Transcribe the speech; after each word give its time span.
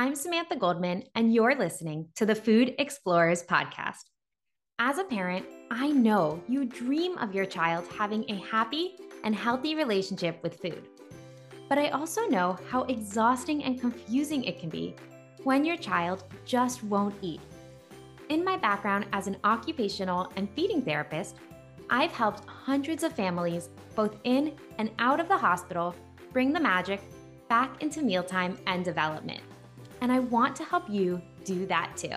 I'm 0.00 0.14
Samantha 0.14 0.56
Goldman, 0.56 1.04
and 1.14 1.34
you're 1.34 1.54
listening 1.54 2.08
to 2.14 2.24
the 2.24 2.34
Food 2.34 2.74
Explorers 2.78 3.42
podcast. 3.42 4.04
As 4.78 4.96
a 4.96 5.04
parent, 5.04 5.44
I 5.70 5.90
know 5.90 6.42
you 6.48 6.64
dream 6.64 7.18
of 7.18 7.34
your 7.34 7.44
child 7.44 7.86
having 7.98 8.24
a 8.30 8.36
happy 8.36 8.94
and 9.24 9.34
healthy 9.34 9.74
relationship 9.74 10.42
with 10.42 10.58
food. 10.58 10.88
But 11.68 11.76
I 11.76 11.90
also 11.90 12.26
know 12.28 12.56
how 12.70 12.84
exhausting 12.84 13.62
and 13.62 13.78
confusing 13.78 14.42
it 14.44 14.58
can 14.58 14.70
be 14.70 14.96
when 15.44 15.66
your 15.66 15.76
child 15.76 16.24
just 16.46 16.82
won't 16.82 17.16
eat. 17.20 17.42
In 18.30 18.42
my 18.42 18.56
background 18.56 19.04
as 19.12 19.26
an 19.26 19.36
occupational 19.44 20.32
and 20.36 20.48
feeding 20.56 20.80
therapist, 20.80 21.36
I've 21.90 22.12
helped 22.12 22.48
hundreds 22.48 23.02
of 23.02 23.12
families, 23.12 23.68
both 23.94 24.16
in 24.24 24.56
and 24.78 24.92
out 24.98 25.20
of 25.20 25.28
the 25.28 25.36
hospital, 25.36 25.94
bring 26.32 26.54
the 26.54 26.60
magic 26.60 27.02
back 27.50 27.82
into 27.82 28.00
mealtime 28.00 28.56
and 28.66 28.82
development. 28.82 29.42
And 30.00 30.10
I 30.12 30.18
want 30.18 30.56
to 30.56 30.64
help 30.64 30.88
you 30.88 31.20
do 31.44 31.66
that 31.66 31.96
too. 31.96 32.16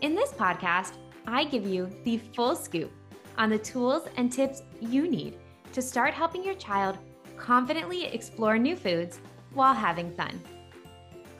In 0.00 0.14
this 0.14 0.32
podcast, 0.32 0.92
I 1.26 1.44
give 1.44 1.66
you 1.66 1.90
the 2.04 2.18
full 2.18 2.54
scoop 2.54 2.92
on 3.38 3.50
the 3.50 3.58
tools 3.58 4.08
and 4.16 4.30
tips 4.30 4.62
you 4.80 5.08
need 5.08 5.36
to 5.72 5.82
start 5.82 6.14
helping 6.14 6.44
your 6.44 6.54
child 6.54 6.98
confidently 7.36 8.04
explore 8.04 8.58
new 8.58 8.76
foods 8.76 9.20
while 9.54 9.74
having 9.74 10.14
fun. 10.14 10.40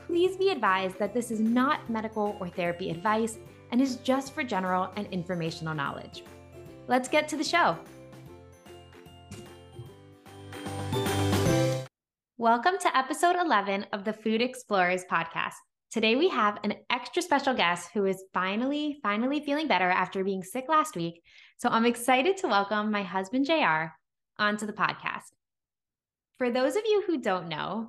Please 0.07 0.35
be 0.37 0.49
advised 0.49 0.99
that 0.99 1.13
this 1.13 1.31
is 1.31 1.39
not 1.39 1.89
medical 1.89 2.37
or 2.39 2.47
therapy 2.47 2.89
advice 2.89 3.37
and 3.71 3.81
is 3.81 3.97
just 3.97 4.33
for 4.33 4.43
general 4.43 4.91
and 4.95 5.07
informational 5.07 5.73
knowledge. 5.73 6.23
Let's 6.87 7.09
get 7.09 7.27
to 7.29 7.37
the 7.37 7.43
show. 7.43 7.77
Welcome 12.37 12.73
to 12.81 12.97
episode 12.97 13.37
11 13.37 13.85
of 13.93 14.03
the 14.03 14.11
Food 14.11 14.41
Explorers 14.41 15.05
podcast. 15.09 15.53
Today 15.89 16.17
we 16.17 16.27
have 16.27 16.59
an 16.65 16.73
extra 16.89 17.21
special 17.21 17.53
guest 17.53 17.91
who 17.93 18.03
is 18.03 18.25
finally, 18.33 18.99
finally 19.01 19.39
feeling 19.39 19.69
better 19.69 19.89
after 19.89 20.21
being 20.21 20.43
sick 20.43 20.65
last 20.67 20.97
week. 20.97 21.23
So 21.59 21.69
I'm 21.69 21.85
excited 21.85 22.35
to 22.37 22.49
welcome 22.49 22.91
my 22.91 23.03
husband, 23.03 23.45
JR, 23.45 23.93
onto 24.37 24.65
the 24.65 24.73
podcast. 24.73 25.31
For 26.37 26.51
those 26.51 26.75
of 26.75 26.83
you 26.85 27.05
who 27.07 27.21
don't 27.21 27.47
know, 27.47 27.87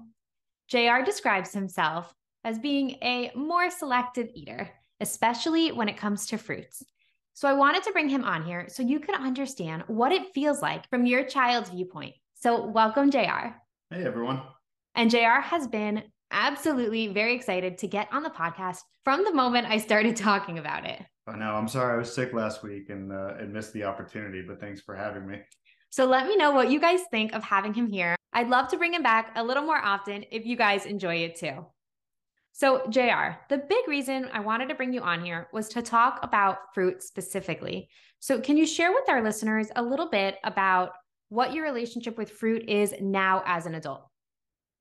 JR 0.69 1.03
describes 1.05 1.53
himself 1.53 2.15
as 2.45 2.61
being 2.61 2.91
a 3.03 3.33
more 3.35 3.69
selective 3.69 4.29
eater, 4.33 4.71
especially 5.01 5.73
when 5.73 5.89
it 5.89 5.97
comes 5.97 6.25
to 6.27 6.39
fruits. 6.39 6.85
So 7.35 7.49
I 7.49 7.55
wanted 7.55 7.83
to 7.83 7.93
bring 7.93 8.09
him 8.09 8.23
on 8.23 8.45
here 8.45 8.67
so 8.69 8.85
you 8.85 9.01
can 9.01 9.17
understand 9.17 9.83
what 9.89 10.13
it 10.13 10.33
feels 10.35 10.63
like 10.63 10.89
from 10.89 11.05
your 11.05 11.25
child's 11.25 11.71
viewpoint. 11.71 12.15
So 12.35 12.65
welcome, 12.65 13.11
JR. 13.11 13.57
Hey, 13.89 14.05
everyone. 14.05 14.43
And 14.97 15.13
JR 15.13 15.41
has 15.41 15.69
been 15.69 16.03
absolutely 16.33 17.07
very 17.07 17.37
excited 17.37 17.79
to 17.79 17.87
get 17.87 18.09
on 18.13 18.25
the 18.25 18.31
podcast 18.31 18.79
from 19.05 19.23
the 19.23 19.33
moment 19.33 19.69
I 19.69 19.79
started 19.79 20.17
talking 20.17 20.59
about 20.59 20.85
it. 20.85 21.01
I 21.29 21.37
know. 21.37 21.55
I'm 21.55 21.69
sorry 21.69 21.95
I 21.95 21.99
was 21.99 22.13
sick 22.13 22.33
last 22.33 22.65
week 22.65 22.91
and, 22.91 23.13
uh, 23.13 23.35
and 23.39 23.53
missed 23.53 23.73
the 23.73 23.85
opportunity, 23.85 24.43
but 24.43 24.59
thanks 24.61 24.81
for 24.81 24.97
having 24.97 25.25
me. 25.29 25.41
So 25.91 26.05
let 26.05 26.27
me 26.27 26.37
know 26.37 26.51
what 26.51 26.69
you 26.69 26.81
guys 26.81 27.01
think 27.13 27.33
of 27.33 27.45
having 27.45 27.75
him 27.75 27.87
here. 27.87 28.17
I'd 28.33 28.49
love 28.49 28.67
to 28.69 28.77
bring 28.77 28.93
him 28.93 29.05
back 29.05 29.31
a 29.37 29.45
little 29.45 29.63
more 29.63 29.79
often 29.79 30.25
if 30.33 30.45
you 30.45 30.57
guys 30.57 30.85
enjoy 30.85 31.19
it 31.19 31.37
too. 31.37 31.65
So, 32.53 32.89
JR, 32.89 33.39
the 33.49 33.63
big 33.69 33.87
reason 33.87 34.29
I 34.33 34.41
wanted 34.41 34.71
to 34.71 34.75
bring 34.75 34.93
you 34.93 35.03
on 35.03 35.23
here 35.23 35.47
was 35.53 35.69
to 35.69 35.83
talk 35.83 36.19
about 36.23 36.75
fruit 36.75 37.03
specifically. 37.03 37.89
So, 38.19 38.41
can 38.41 38.57
you 38.57 38.67
share 38.67 38.93
with 38.93 39.09
our 39.09 39.23
listeners 39.23 39.69
a 39.77 39.83
little 39.83 40.09
bit 40.09 40.39
about 40.43 40.93
what 41.29 41.53
your 41.53 41.65
relationship 41.65 42.17
with 42.17 42.31
fruit 42.31 42.69
is 42.69 42.95
now 43.01 43.43
as 43.47 43.67
an 43.67 43.75
adult? 43.75 44.07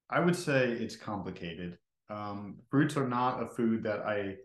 I 0.09 0.19
would 0.19 0.35
say 0.35 0.71
it's 0.71 0.95
complicated. 0.95 1.77
Um, 2.09 2.57
fruits 2.69 2.95
are 2.97 3.07
not 3.07 3.41
a 3.41 3.47
food 3.47 3.83
that 3.83 4.02
I 4.02 4.35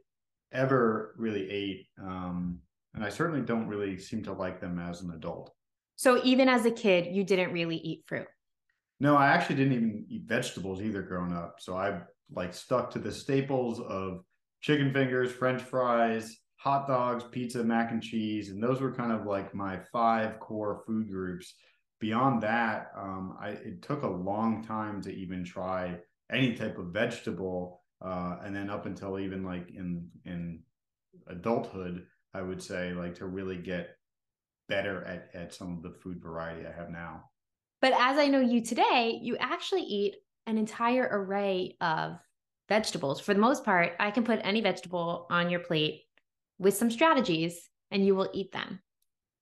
ever 0.53 1.15
really 1.19 1.51
ate. 1.51 1.87
Um, 2.01 2.61
and 2.95 3.05
I 3.05 3.09
certainly 3.09 3.43
don't 3.43 3.69
really 3.69 3.99
seem 3.99 4.23
to 4.25 4.33
like 4.33 4.61
them 4.61 4.79
as 4.79 5.03
an 5.03 5.11
adult. 5.11 5.53
So, 5.97 6.21
even 6.25 6.49
as 6.49 6.65
a 6.65 6.71
kid, 6.71 7.15
you 7.15 7.25
didn't 7.25 7.53
really 7.53 7.77
eat 7.77 8.05
fruit? 8.07 8.27
No, 9.01 9.17
I 9.17 9.29
actually 9.29 9.57
didn't 9.57 9.75
even 9.75 10.07
eat 10.09 10.23
vegetables 10.27 10.81
either 10.81 11.03
growing 11.03 11.33
up. 11.33 11.57
So, 11.59 11.77
I 11.77 12.01
like 12.33 12.55
stuck 12.55 12.91
to 12.93 12.99
the 12.99 13.13
staples 13.13 13.81
of 13.81 14.25
chicken 14.63 14.93
fingers, 14.93 15.31
french 15.31 15.61
fries, 15.61 16.39
hot 16.57 16.89
dogs, 16.89 17.25
pizza, 17.31 17.63
mac 17.63 17.91
and 17.93 18.03
cheese. 18.03 18.49
And 18.49 18.63
those 18.63 18.81
were 18.81 18.95
kind 18.95 19.13
of 19.13 19.27
like 19.27 19.55
my 19.55 19.79
five 19.93 20.41
core 20.41 20.83
food 20.87 21.11
groups 21.11 21.55
beyond 22.01 22.43
that, 22.43 22.93
um, 22.97 23.37
I, 23.41 23.51
it 23.51 23.83
took 23.83 24.03
a 24.03 24.09
long 24.09 24.65
time 24.65 25.01
to 25.03 25.13
even 25.13 25.45
try 25.45 25.99
any 26.33 26.55
type 26.55 26.79
of 26.79 26.87
vegetable. 26.87 27.83
Uh, 28.03 28.39
and 28.43 28.57
then 28.57 28.71
up 28.71 28.87
until 28.87 29.19
even 29.19 29.45
like 29.45 29.69
in 29.71 30.09
in 30.25 30.61
adulthood, 31.29 32.07
I 32.33 32.43
would 32.43 32.63
say 32.63 32.93
like 32.93 33.15
to 33.17 33.27
really 33.27 33.59
get 33.59 33.91
better 34.69 35.05
at 35.05 35.29
at 35.35 35.55
some 35.55 35.77
of 35.77 35.83
the 35.83 35.99
food 35.99 36.23
variety 36.23 36.67
I 36.67 36.73
have 36.73 36.91
now. 36.91 37.25
But 37.83 37.93
as 37.93 38.19
I 38.19 38.29
know 38.29 38.41
you 38.41 38.65
today, 38.65 39.19
you 39.23 39.37
actually 39.37 39.83
eat 39.83 40.17
an 40.47 40.59
entire 40.59 41.09
array 41.11 41.77
of 41.81 42.19
vegetables. 42.69 43.21
For 43.21 43.35
the 43.35 43.41
most 43.41 43.65
part, 43.65 43.93
I 43.99 44.11
can 44.11 44.25
put 44.25 44.41
any 44.43 44.61
vegetable 44.61 45.27
on 45.31 45.51
your 45.51 45.61
plate 45.61 46.03
with 46.59 46.77
some 46.77 46.91
strategies 46.91 47.69
and 47.91 48.05
you 48.05 48.15
will 48.15 48.31
eat 48.33 48.53
them. 48.53 48.81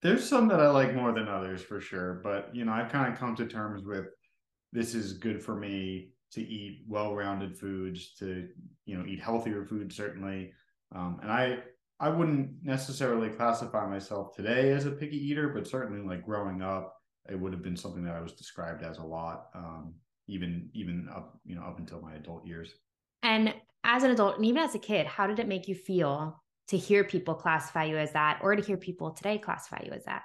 There's 0.00 0.28
some 0.28 0.48
that 0.48 0.60
I 0.60 0.70
like 0.70 0.94
more 0.94 1.12
than 1.12 1.28
others 1.28 1.62
for 1.62 1.81
sure, 1.81 2.20
but 2.22 2.54
you 2.54 2.64
know, 2.64 2.72
I've 2.72 2.92
kind 2.92 3.12
of 3.12 3.19
come 3.19 3.34
to 3.36 3.47
terms 3.47 3.84
with 3.84 4.06
this 4.72 4.94
is 4.94 5.14
good 5.14 5.42
for 5.42 5.56
me 5.56 6.10
to 6.32 6.42
eat 6.42 6.84
well-rounded 6.86 7.59
foods, 7.59 8.14
to 8.19 8.48
you 8.84 8.97
know, 8.97 9.06
eat 9.06 9.20
healthier 9.20 9.64
food 9.64 9.92
certainly. 9.92 10.53
Um, 10.94 11.19
and 11.22 11.31
I 11.31 11.59
I 12.00 12.10
wouldn't 12.10 12.50
necessarily 12.62 13.28
classify 13.28 13.88
myself 13.88 14.34
today 14.36 14.70
as 14.70 14.86
a 14.86 14.91
picky 14.91 15.16
eater, 15.16 15.48
but 15.48 15.66
certainly 15.66 16.06
like 16.06 16.25
growing 16.25 16.62
up, 16.62 16.94
it 17.28 17.38
would 17.38 17.53
have 17.53 17.62
been 17.62 17.76
something 17.76 18.04
that 18.04 18.15
I 18.15 18.20
was 18.20 18.32
described 18.32 18.84
as 18.84 18.98
a 18.98 19.04
lot, 19.04 19.47
um, 19.54 19.94
even 20.28 20.70
even 20.75 21.09
up 21.15 21.38
you 21.44 21.56
know 21.56 21.62
up 21.62 21.78
until 21.78 22.00
my 22.00 22.15
adult 22.15 22.47
years. 22.47 22.72
And 23.22 23.53
as 23.84 24.04
an 24.04 24.10
adult, 24.10 24.36
and 24.36 24.44
even 24.47 24.62
as 24.62 24.75
a 24.75 24.78
kid, 24.78 25.06
how 25.06 25.26
did 25.26 25.38
it 25.38 25.48
make 25.48 25.66
you 25.66 25.75
feel 25.75 26.41
to 26.69 26.77
hear 26.77 27.05
people 27.05 27.34
classify 27.34 27.84
you 27.84 27.97
as 27.97 28.12
that 28.12 28.41
or 28.43 28.55
to 28.55 28.62
hear 28.62 28.77
people 28.77 29.11
today 29.11 29.39
classify 29.39 29.83
you 29.84 29.93
as 29.93 30.05
that? 30.05 30.23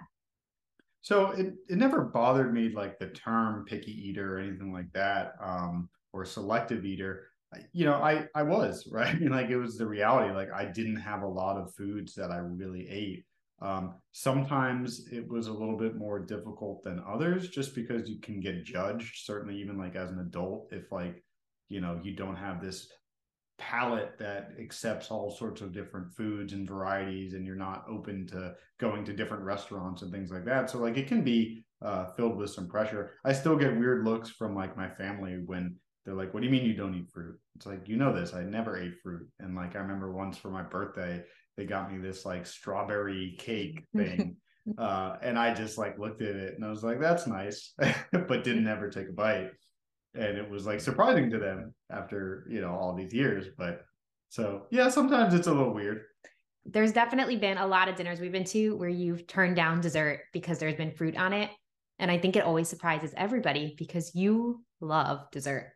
So 1.02 1.32
it, 1.32 1.56
it 1.68 1.78
never 1.78 2.02
bothered 2.02 2.54
me 2.54 2.70
like 2.70 2.98
the 2.98 3.08
term 3.08 3.66
picky 3.66 3.92
eater 3.92 4.38
or 4.38 4.40
anything 4.40 4.72
like 4.72 4.92
that, 4.94 5.34
um, 5.42 5.90
or 6.14 6.24
selective 6.24 6.86
eater. 6.86 7.28
You 7.74 7.86
know, 7.86 7.96
I 7.96 8.26
I 8.34 8.44
was 8.44 8.88
right. 8.92 9.14
I 9.14 9.20
mean, 9.20 9.32
like 9.32 9.50
it 9.50 9.58
was 9.58 9.78
the 9.78 9.86
reality. 9.86 10.34
Like 10.34 10.52
I 10.52 10.66
didn't 10.66 10.96
have 10.98 11.24
a 11.24 11.28
lot 11.28 11.58
of 11.58 11.74
foods 11.76 12.14
that 12.16 12.32
I 12.32 12.38
really 12.38 12.88
ate. 12.90 13.26
Um, 13.62 13.96
sometimes 14.14 15.08
it 15.12 15.28
was 15.28 15.48
a 15.48 15.54
little 15.54 15.78
bit 15.78 15.96
more 15.96 16.20
difficult 16.20 16.84
than 16.84 17.04
others, 17.08 17.50
just 17.50 17.76
because 17.76 18.10
you 18.10 18.20
can 18.20 18.40
get 18.40 18.64
judged. 18.64 19.26
Certainly, 19.26 19.58
even 19.58 19.78
like 19.78 19.96
as 19.96 20.10
an 20.10 20.20
adult, 20.20 20.70
if 20.72 20.90
like 20.90 21.22
you 21.68 21.82
know 21.82 22.00
you 22.02 22.16
don't 22.16 22.38
have 22.38 22.62
this 22.62 22.88
palate 23.70 24.18
that 24.20 24.52
accepts 24.60 25.10
all 25.10 25.32
sorts 25.32 25.62
of 25.62 25.72
different 25.72 26.12
foods 26.14 26.54
and 26.54 26.68
varieties 26.68 27.34
and 27.34 27.46
you're 27.46 27.56
not 27.56 27.86
open 27.90 28.28
to 28.28 28.54
going 28.80 29.06
to 29.06 29.14
different 29.14 29.44
restaurants 29.44 30.02
and 30.02 30.12
things 30.12 30.32
like 30.32 30.46
that. 30.46 30.70
So 30.70 30.80
like 30.80 30.98
it 30.98 31.08
can 31.08 31.24
be 31.24 31.64
uh, 31.82 32.06
filled 32.16 32.38
with 32.38 32.50
some 32.50 32.68
pressure. 32.68 33.12
I 33.24 33.34
still 33.34 33.56
get 33.56 33.78
weird 33.78 34.06
looks 34.06 34.30
from 34.30 34.56
like 34.56 34.76
my 34.76 34.90
family 34.90 35.40
when 35.46 35.76
they're 36.06 36.16
like 36.16 36.34
what 36.34 36.42
do 36.42 36.48
you 36.48 36.52
mean 36.52 36.66
you 36.66 36.76
don't 36.76 36.96
eat 36.96 37.10
fruit? 37.10 37.40
It's 37.56 37.66
like 37.66 37.88
you 37.88 37.96
know 37.96 38.14
this. 38.14 38.34
I 38.34 38.44
never 38.44 38.78
ate 38.78 39.00
fruit. 39.02 39.28
And 39.40 39.56
like 39.56 39.76
i 39.76 39.80
remember 39.80 40.12
once 40.12 40.38
for 40.38 40.50
my 40.50 40.64
birthday 40.64 41.24
they 41.58 41.66
got 41.66 41.92
me 41.92 42.00
this 42.00 42.26
like 42.26 42.46
strawberry 42.46 43.36
cake 43.38 43.86
thing 43.96 44.36
uh, 44.78 45.18
and 45.22 45.38
i 45.38 45.54
just 45.54 45.78
like 45.78 46.00
looked 46.00 46.22
at 46.22 46.36
it 46.36 46.56
and 46.56 46.66
i 46.66 46.70
was 46.70 46.84
like 46.84 47.00
that's 47.00 47.28
nice 47.28 47.74
but 48.12 48.44
didn't 48.44 48.68
ever 48.68 48.90
take 48.90 49.10
a 49.10 49.14
bite 49.14 49.52
and 50.16 50.38
it 50.38 50.50
was 50.50 50.66
like 50.66 50.80
surprising 50.80 51.30
to 51.30 51.40
them 51.40 51.74
after 51.90 52.46
you 52.50 52.62
know 52.62 52.72
all 52.72 52.94
these 52.96 53.14
years 53.14 53.48
but 53.58 53.82
so 54.30 54.68
yeah 54.72 54.90
sometimes 54.90 55.34
it's 55.34 55.48
a 55.48 55.54
little 55.54 55.74
weird. 55.74 56.02
There's 56.66 56.94
definitely 56.94 57.36
been 57.36 57.58
a 57.58 57.68
lot 57.68 57.90
of 57.90 57.98
dinners 57.98 58.22
we've 58.22 58.32
been 58.32 58.46
to 58.46 58.78
where 58.78 58.90
you've 58.90 59.28
turned 59.28 59.58
down 59.58 59.82
dessert 59.82 60.22
because 60.32 60.60
there's 60.60 60.76
been 60.76 60.92
fruit 60.92 61.18
on 61.18 61.34
it 61.34 61.50
and 62.00 62.10
i 62.10 62.18
think 62.18 62.36
it 62.36 62.44
always 62.44 62.70
surprises 62.70 63.14
everybody 63.18 63.76
because 63.78 64.16
you 64.16 64.64
love 64.80 65.30
dessert. 65.32 65.72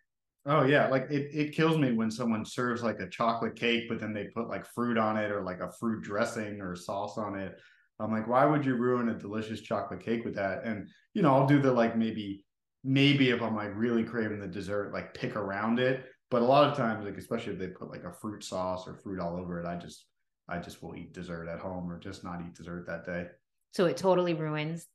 Oh 0.45 0.63
yeah 0.63 0.87
like 0.87 1.09
it, 1.11 1.29
it 1.33 1.55
kills 1.55 1.77
me 1.77 1.91
when 1.91 2.09
someone 2.09 2.45
serves 2.45 2.83
like 2.83 2.99
a 2.99 3.09
chocolate 3.09 3.55
cake 3.55 3.89
but 3.89 3.99
then 3.99 4.13
they 4.13 4.25
put 4.25 4.47
like 4.47 4.65
fruit 4.65 4.97
on 4.97 5.17
it 5.17 5.31
or 5.31 5.43
like 5.43 5.59
a 5.59 5.71
fruit 5.79 6.03
dressing 6.03 6.61
or 6.61 6.75
sauce 6.75 7.17
on 7.17 7.37
it. 7.37 7.59
I'm 7.99 8.11
like 8.11 8.27
why 8.27 8.45
would 8.45 8.65
you 8.65 8.75
ruin 8.75 9.09
a 9.09 9.17
delicious 9.17 9.61
chocolate 9.61 9.99
cake 9.99 10.23
with 10.23 10.35
that? 10.35 10.63
And 10.63 10.87
you 11.13 11.21
know 11.21 11.33
i'll 11.33 11.47
do 11.47 11.61
the 11.61 11.71
like 11.71 11.97
maybe 11.97 12.45
maybe 12.87 13.31
if 13.31 13.41
I'm 13.41 13.55
like 13.55 13.75
really 13.75 14.03
craving 14.03 14.39
the 14.39 14.47
dessert, 14.47 14.93
like 14.93 15.13
pick 15.13 15.35
around 15.35 15.79
it. 15.79 16.05
But 16.31 16.41
a 16.41 16.45
lot 16.45 16.69
of 16.69 16.77
times, 16.77 17.05
like 17.05 17.17
especially 17.17 17.53
if 17.53 17.59
they 17.59 17.67
put 17.67 17.89
like 17.89 18.03
a 18.05 18.11
fruit 18.11 18.43
sauce 18.43 18.87
or 18.87 18.95
fruit 18.95 19.19
all 19.19 19.35
over 19.35 19.61
it, 19.61 19.67
I 19.67 19.75
just 19.75 20.07
I 20.49 20.57
just 20.57 20.81
will 20.81 20.95
eat 20.95 21.13
dessert 21.13 21.49
at 21.49 21.59
home 21.59 21.91
or 21.91 21.99
just 21.99 22.23
not 22.23 22.41
eat 22.41 22.55
dessert 22.55 22.85
that 22.87 23.05
day. 23.05 23.27
So 23.73 23.85
it 23.85 23.97
totally 23.97 24.33
ruins 24.33 24.87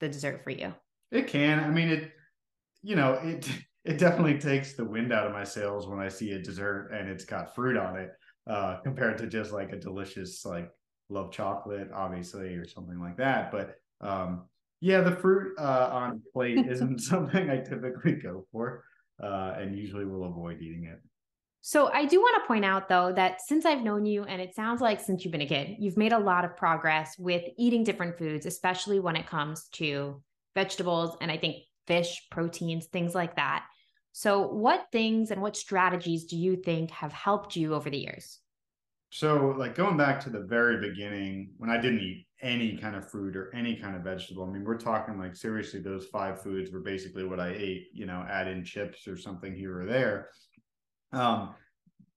the 0.00 0.08
dessert 0.08 0.42
for 0.42 0.50
you. 0.50 0.74
It 1.12 1.28
can. 1.28 1.60
I 1.60 1.68
mean, 1.68 1.88
it. 1.88 2.12
You 2.82 2.96
know, 2.96 3.14
it 3.22 3.48
it 3.84 3.98
definitely 3.98 4.38
takes 4.38 4.74
the 4.74 4.84
wind 4.84 5.12
out 5.12 5.26
of 5.26 5.32
my 5.32 5.44
sails 5.44 5.86
when 5.86 6.00
I 6.00 6.08
see 6.08 6.32
a 6.32 6.42
dessert 6.42 6.90
and 6.92 7.08
it's 7.08 7.24
got 7.24 7.54
fruit 7.54 7.76
on 7.76 7.96
it, 7.96 8.10
uh, 8.48 8.78
compared 8.82 9.18
to 9.18 9.26
just 9.26 9.52
like 9.52 9.72
a 9.72 9.78
delicious 9.78 10.44
like 10.44 10.70
love 11.08 11.30
chocolate, 11.30 11.90
obviously, 11.94 12.54
or 12.54 12.66
something 12.66 13.00
like 13.00 13.16
that. 13.18 13.52
But 13.52 13.76
um, 14.00 14.44
yeah, 14.82 15.00
the 15.00 15.14
fruit 15.14 15.54
uh, 15.58 15.88
on 15.92 16.20
plate 16.32 16.66
isn't 16.66 16.98
something 17.12 17.48
I 17.48 17.58
typically 17.58 18.14
go 18.14 18.46
for, 18.52 18.84
uh, 19.22 19.54
and 19.56 19.78
usually 19.78 20.04
will 20.04 20.24
avoid 20.24 20.60
eating 20.60 20.84
it. 20.84 21.00
So 21.64 21.92
I 21.92 22.04
do 22.04 22.20
want 22.20 22.42
to 22.42 22.48
point 22.48 22.64
out 22.64 22.88
though 22.88 23.12
that 23.12 23.40
since 23.46 23.64
I've 23.64 23.84
known 23.84 24.04
you, 24.04 24.24
and 24.24 24.42
it 24.42 24.56
sounds 24.56 24.80
like 24.80 25.00
since 25.00 25.24
you've 25.24 25.30
been 25.30 25.40
a 25.42 25.46
kid, 25.46 25.76
you've 25.78 25.96
made 25.96 26.12
a 26.12 26.18
lot 26.18 26.44
of 26.44 26.56
progress 26.56 27.16
with 27.16 27.44
eating 27.56 27.84
different 27.84 28.18
foods, 28.18 28.44
especially 28.44 28.98
when 28.98 29.14
it 29.14 29.28
comes 29.28 29.68
to 29.74 30.20
vegetables 30.56 31.16
and 31.20 31.30
I 31.30 31.38
think 31.38 31.58
fish, 31.86 32.26
proteins, 32.32 32.86
things 32.86 33.14
like 33.14 33.36
that. 33.36 33.64
So, 34.10 34.48
what 34.48 34.86
things 34.90 35.30
and 35.30 35.40
what 35.40 35.56
strategies 35.56 36.24
do 36.24 36.36
you 36.36 36.56
think 36.56 36.90
have 36.90 37.12
helped 37.12 37.54
you 37.54 37.74
over 37.74 37.88
the 37.88 37.98
years? 37.98 38.40
So, 39.10 39.54
like 39.56 39.76
going 39.76 39.96
back 39.96 40.18
to 40.24 40.30
the 40.30 40.40
very 40.40 40.80
beginning, 40.80 41.52
when 41.58 41.70
I 41.70 41.80
didn't 41.80 42.00
eat 42.00 42.26
any 42.42 42.76
kind 42.76 42.96
of 42.96 43.08
fruit 43.08 43.36
or 43.36 43.54
any 43.54 43.76
kind 43.76 43.96
of 43.96 44.02
vegetable, 44.02 44.44
I 44.44 44.48
mean, 44.48 44.64
we're 44.64 44.76
talking 44.76 45.18
like 45.18 45.36
seriously, 45.36 45.80
those 45.80 46.06
five 46.06 46.42
foods 46.42 46.72
were 46.72 46.80
basically 46.80 47.24
what 47.24 47.40
I 47.40 47.54
ate, 47.56 47.88
you 47.92 48.06
know, 48.06 48.26
add 48.28 48.48
in 48.48 48.64
chips 48.64 49.06
or 49.06 49.16
something 49.16 49.54
here 49.54 49.80
or 49.80 49.86
there. 49.86 50.28
Um, 51.12 51.54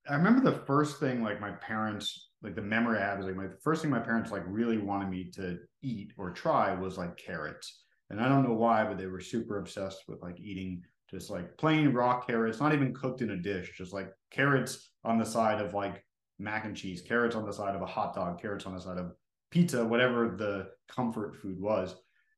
I 0.08 0.14
remember 0.14 0.48
the 0.48 0.64
first 0.66 1.00
thing 1.00 1.22
like 1.22 1.40
my 1.40 1.52
parents, 1.52 2.30
like 2.42 2.54
the 2.54 2.62
memory 2.62 2.98
I 2.98 3.06
have 3.06 3.20
is 3.20 3.26
like 3.26 3.36
my 3.36 3.46
the 3.46 3.58
first 3.62 3.82
thing 3.82 3.90
my 3.90 4.00
parents 4.00 4.30
like 4.30 4.44
really 4.46 4.78
wanted 4.78 5.10
me 5.10 5.30
to 5.34 5.58
eat 5.82 6.12
or 6.18 6.30
try 6.30 6.74
was 6.74 6.98
like 6.98 7.16
carrots. 7.16 7.84
And 8.10 8.20
I 8.20 8.28
don't 8.28 8.44
know 8.44 8.54
why, 8.54 8.84
but 8.84 8.98
they 8.98 9.06
were 9.06 9.20
super 9.20 9.58
obsessed 9.58 10.04
with 10.08 10.22
like 10.22 10.38
eating 10.38 10.82
just 11.10 11.30
like 11.30 11.56
plain 11.56 11.92
raw 11.92 12.20
carrots, 12.20 12.60
not 12.60 12.72
even 12.72 12.94
cooked 12.94 13.20
in 13.20 13.30
a 13.30 13.36
dish, 13.36 13.72
just 13.76 13.92
like 13.92 14.10
carrots 14.30 14.90
on 15.04 15.18
the 15.18 15.24
side 15.24 15.60
of 15.60 15.74
like 15.74 16.04
mac 16.38 16.64
and 16.64 16.76
cheese, 16.76 17.02
carrots 17.02 17.36
on 17.36 17.46
the 17.46 17.52
side 17.52 17.74
of 17.74 17.82
a 17.82 17.86
hot 17.86 18.14
dog, 18.14 18.40
carrots 18.40 18.66
on 18.66 18.74
the 18.74 18.80
side 18.80 18.98
of 18.98 19.12
pizza, 19.50 19.84
whatever 19.84 20.34
the 20.36 20.68
comfort 20.88 21.36
food 21.36 21.60
was. 21.60 21.94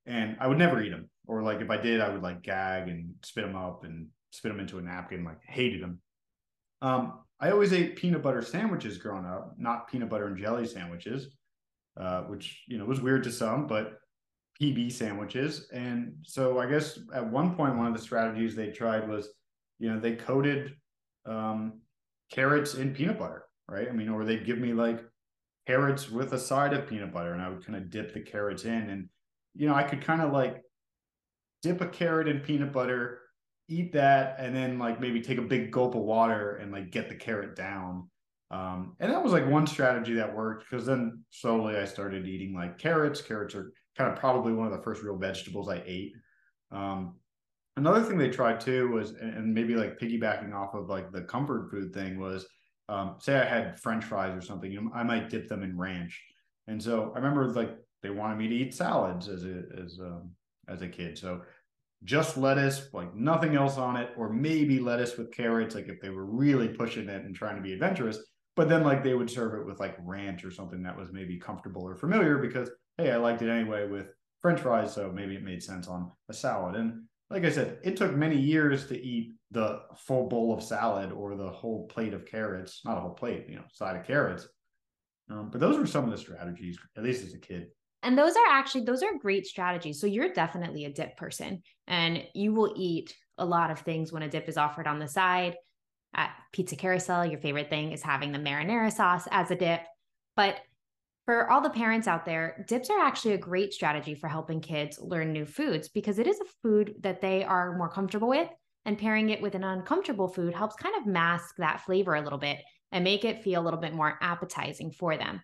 And 0.07 0.37
I 0.41 0.47
would 0.47 0.59
never 0.59 0.83
eat 0.83 0.91
them. 0.91 1.11
Or 1.27 1.43
like 1.43 1.61
if 1.61 1.71
I 1.71 1.77
did, 1.77 2.01
I 2.01 2.09
would 2.09 2.23
like 2.23 2.43
gag 2.43 2.89
and 2.89 3.15
spit 3.23 3.45
them 3.45 3.57
up 3.57 3.85
and 3.85 4.09
spit 4.31 4.51
them 4.51 4.61
into 4.61 4.79
a 4.79 4.83
napkin, 4.83 5.25
like 5.25 5.43
hated 5.45 5.83
them. 5.83 6.01
Um, 6.81 7.21
I 7.41 7.51
always 7.51 7.73
ate 7.73 7.97
peanut 7.97 8.23
butter 8.23 8.43
sandwiches 8.43 8.99
growing 8.99 9.27
up, 9.27 9.55
not 9.59 9.89
peanut 9.89 10.09
butter 10.09 10.27
and 10.27 10.39
jelly 10.39 10.67
sandwiches, 10.67 11.37
uh, 11.97 12.23
which 12.23 12.65
you 12.67 12.79
know 12.79 12.85
was 12.85 13.01
weird 13.01 13.25
to 13.25 13.33
some, 13.33 13.67
but 13.67 13.99
PB 14.61 14.91
sandwiches. 14.93 15.69
And 15.73 16.15
so 16.23 16.59
I 16.59 16.67
guess 16.67 16.99
at 17.15 17.27
one 17.27 17.55
point, 17.55 17.77
one 17.77 17.87
of 17.87 17.95
the 17.95 18.03
strategies 18.03 18.57
they 18.57 18.71
tried 18.71 19.09
was, 19.09 19.29
you 19.79 19.93
know, 19.93 20.01
they 20.01 20.17
coated 20.17 20.75
um, 21.27 21.81
carrots 22.31 22.75
in 22.75 22.95
peanut 22.95 23.19
butter, 23.19 23.45
right? 23.69 23.89
I 23.89 23.93
mean, 23.93 24.09
or 24.09 24.25
they'd 24.25 24.47
give 24.47 24.59
me 24.59 24.73
like 24.73 25.05
carrots 25.69 26.09
with 26.09 26.33
a 26.33 26.39
side 26.39 26.73
of 26.73 26.89
peanut 26.89 27.13
butter, 27.13 27.35
and 27.35 27.43
I 27.43 27.51
would 27.51 27.65
kind 27.65 27.77
of 27.77 27.91
dip 27.91 28.15
the 28.15 28.21
carrots 28.21 28.65
in, 28.65 28.89
and 28.89 29.09
you 29.55 29.69
know, 29.69 29.75
I 29.75 29.83
could 29.83 30.01
kind 30.01 30.23
of 30.23 30.33
like 30.33 30.63
dip 31.63 31.83
a 31.83 31.87
carrot 31.87 32.27
in 32.27 32.41
peanut 32.41 32.73
butter, 32.73 33.21
eat 33.69 33.93
that, 33.93 34.37
and 34.39 34.57
then 34.57 34.79
like 34.79 34.99
maybe 34.99 35.21
take 35.21 35.37
a 35.37 35.43
big 35.43 35.71
gulp 35.71 35.95
of 35.95 36.01
water 36.01 36.57
and 36.57 36.73
like 36.73 36.91
get 36.91 37.11
the 37.11 37.15
carrot 37.15 37.55
down. 37.55 38.09
Um, 38.51 38.97
and 38.99 39.13
that 39.13 39.23
was 39.23 39.33
like 39.33 39.47
one 39.47 39.67
strategy 39.67 40.15
that 40.15 40.35
worked 40.35 40.65
because 40.71 40.87
then 40.87 41.23
slowly 41.29 41.77
I 41.77 41.85
started 41.85 42.27
eating 42.27 42.55
like 42.55 42.79
carrots. 42.79 43.21
Carrots 43.21 43.55
are 43.55 43.75
kind 43.95 44.11
of 44.11 44.19
probably 44.19 44.55
one 44.55 44.67
of 44.67 44.73
the 44.73 44.83
first 44.83 45.03
real 45.03 45.19
vegetables 45.19 45.69
I 45.69 45.83
ate. 45.85 46.13
Um, 46.73 47.17
another 47.77 48.03
thing 48.03 48.17
they 48.17 48.31
tried 48.31 48.59
too 48.59 48.89
was, 48.89 49.11
and 49.11 49.53
maybe 49.53 49.75
like 49.75 49.99
piggybacking 49.99 50.55
off 50.55 50.75
of 50.75 50.89
like 50.89 51.13
the 51.13 51.23
comfort 51.23 51.71
food 51.71 51.93
thing 51.93 52.19
was, 52.19 52.47
um, 52.89 53.17
say 53.19 53.37
I 53.37 53.45
had 53.45 53.81
French 53.81 54.05
fries 54.05 54.37
or 54.37 54.41
something, 54.41 54.71
you 54.71 54.81
know, 54.81 54.91
I 54.95 55.03
might 55.03 55.31
dip 55.31 55.49
them 55.49 55.63
in 55.63 55.77
ranch. 55.77 56.23
And 56.67 56.83
so 56.83 57.13
I 57.15 57.19
remember 57.19 57.49
like 57.49 57.77
they 58.03 58.11
wanted 58.11 58.39
me 58.39 58.49
to 58.49 58.55
eat 58.55 58.75
salads 58.75 59.29
as 59.29 59.45
a 59.45 59.63
as 59.83 59.99
um, 60.01 60.31
as 60.69 60.83
a 60.83 60.89
kid. 60.89 61.19
So 61.19 61.43
just 62.05 62.37
lettuce, 62.37 62.89
like 62.93 63.15
nothing 63.15 63.57
else 63.57 63.77
on 63.77 63.97
it, 63.97 64.11
or 64.17 64.33
maybe 64.33 64.79
lettuce 64.79 65.17
with 65.17 65.33
carrots, 65.33 65.75
like 65.75 65.89
if 65.89 66.01
they 66.01 66.11
were 66.11 66.25
really 66.25 66.69
pushing 66.69 67.09
it 67.09 67.25
and 67.25 67.35
trying 67.35 67.57
to 67.57 67.63
be 67.63 67.73
adventurous. 67.73 68.19
But 68.55 68.69
then 68.69 68.85
like 68.85 69.03
they 69.03 69.15
would 69.15 69.31
serve 69.31 69.61
it 69.61 69.67
with 69.67 69.81
like 69.81 69.97
ranch 70.01 70.45
or 70.45 70.51
something 70.51 70.83
that 70.83 70.97
was 70.97 71.13
maybe 71.13 71.39
comfortable 71.39 71.83
or 71.83 71.97
familiar 71.97 72.39
because 72.39 72.71
hey, 72.97 73.13
I 73.13 73.17
liked 73.17 73.43
it 73.43 73.51
anyway 73.51 73.89
with 73.89 74.09
French 74.43 74.61
fries, 74.61 74.95
so 74.95 75.13
maybe 75.13 75.35
it 75.35 75.43
made 75.43 75.63
sense 75.63 75.89
on 75.89 76.11
a 76.29 76.35
salad. 76.35 76.77
And 76.77 77.05
like 77.31 77.45
I 77.45 77.51
said, 77.51 77.79
it 77.83 77.97
took 77.97 78.15
many 78.15 78.39
years 78.39 78.87
to 78.87 78.99
eat 78.99 79.35
the 79.51 79.83
full 79.97 80.29
bowl 80.29 80.55
of 80.55 80.63
salad 80.63 81.13
or 81.13 81.37
the 81.37 81.51
whole 81.51 81.87
plate 81.89 82.15
of 82.15 82.27
carrots, 82.27 82.81
not 82.85 82.99
a 82.99 83.01
whole 83.01 83.15
plate, 83.15 83.47
you 83.49 83.57
know, 83.57 83.65
side 83.73 83.97
of 83.97 84.07
carrots. 84.07 84.49
Um, 85.31 85.51
but 85.51 85.61
those 85.61 85.79
were 85.79 85.87
some 85.87 86.05
of 86.05 86.11
the 86.11 86.19
strategies, 86.19 86.79
at 86.97 87.05
least 87.05 87.25
as 87.25 87.35
a 87.35 87.39
kid. 87.39 87.69
And 88.03 88.17
those 88.17 88.35
are 88.37 88.47
actually 88.49 88.85
those 88.85 89.03
are 89.03 89.19
great 89.19 89.47
strategies. 89.47 90.01
So 90.01 90.07
you're 90.07 90.33
definitely 90.33 90.85
a 90.85 90.93
dip 90.93 91.17
person 91.17 91.63
and 91.87 92.23
you 92.35 92.55
will 92.55 92.73
eat 92.77 93.15
a 93.37 93.45
lot 93.45 93.71
of 93.71 93.81
things 93.81 94.13
when 94.13 94.23
a 94.23 94.29
dip 94.29 94.49
is 94.49 94.57
offered 94.57 94.87
on 94.87 94.99
the 94.99 95.09
side. 95.09 95.57
At 96.15 96.31
Pizza 96.53 96.77
Carousel, 96.77 97.27
your 97.27 97.41
favorite 97.41 97.69
thing 97.69 97.93
is 97.93 98.03
having 98.03 98.33
the 98.33 98.39
marinara 98.39 98.91
sauce 98.91 99.29
as 99.31 99.51
a 99.51 99.57
dip. 99.57 99.81
But 100.37 100.57
for 101.29 101.51
all 101.51 101.61
the 101.61 101.69
parents 101.69 102.09
out 102.09 102.25
there, 102.25 102.65
dips 102.69 102.89
are 102.89 102.99
actually 102.99 103.35
a 103.35 103.37
great 103.39 103.75
strategy 103.75 104.15
for 104.15 104.29
helping 104.29 104.63
kids 104.63 104.99
learn 104.99 105.31
new 105.31 105.45
foods 105.45 105.87
because 105.91 106.19
it 106.19 106.27
is 106.27 106.41
a 106.41 106.51
food 106.63 106.95
that 107.01 107.21
they 107.21 107.45
are 107.45 107.77
more 107.77 107.91
comfortable 107.91 108.31
with. 108.31 108.49
And 108.87 108.97
pairing 108.97 109.29
it 109.29 109.43
with 109.43 109.55
an 109.55 109.63
uncomfortable 109.63 110.29
food 110.29 110.55
helps 110.55 110.75
kind 110.77 110.97
of 110.97 111.05
mask 111.05 111.57
that 111.59 111.83
flavor 111.83 112.15
a 112.15 112.23
little 112.23 112.39
bit 112.39 112.61
and 112.93 113.05
make 113.05 113.27
it 113.27 113.43
feel 113.43 113.61
a 113.61 113.63
little 113.63 113.79
bit 113.79 113.93
more 113.93 114.17
appetizing 114.23 114.91
for 114.91 115.19
them. 115.19 115.43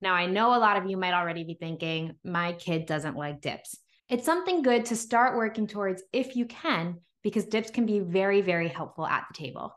Now, 0.00 0.14
I 0.14 0.24
know 0.24 0.56
a 0.56 0.58
lot 0.58 0.78
of 0.78 0.88
you 0.88 0.96
might 0.96 1.12
already 1.12 1.44
be 1.44 1.52
thinking, 1.52 2.14
my 2.24 2.54
kid 2.54 2.86
doesn't 2.86 3.18
like 3.18 3.42
dips. 3.42 3.76
It's 4.08 4.24
something 4.24 4.62
good 4.62 4.86
to 4.86 4.96
start 4.96 5.36
working 5.36 5.66
towards 5.66 6.02
if 6.14 6.34
you 6.34 6.46
can, 6.46 6.96
because 7.22 7.44
dips 7.44 7.68
can 7.68 7.84
be 7.84 8.00
very, 8.00 8.40
very 8.40 8.68
helpful 8.68 9.06
at 9.06 9.26
the 9.28 9.34
table. 9.36 9.74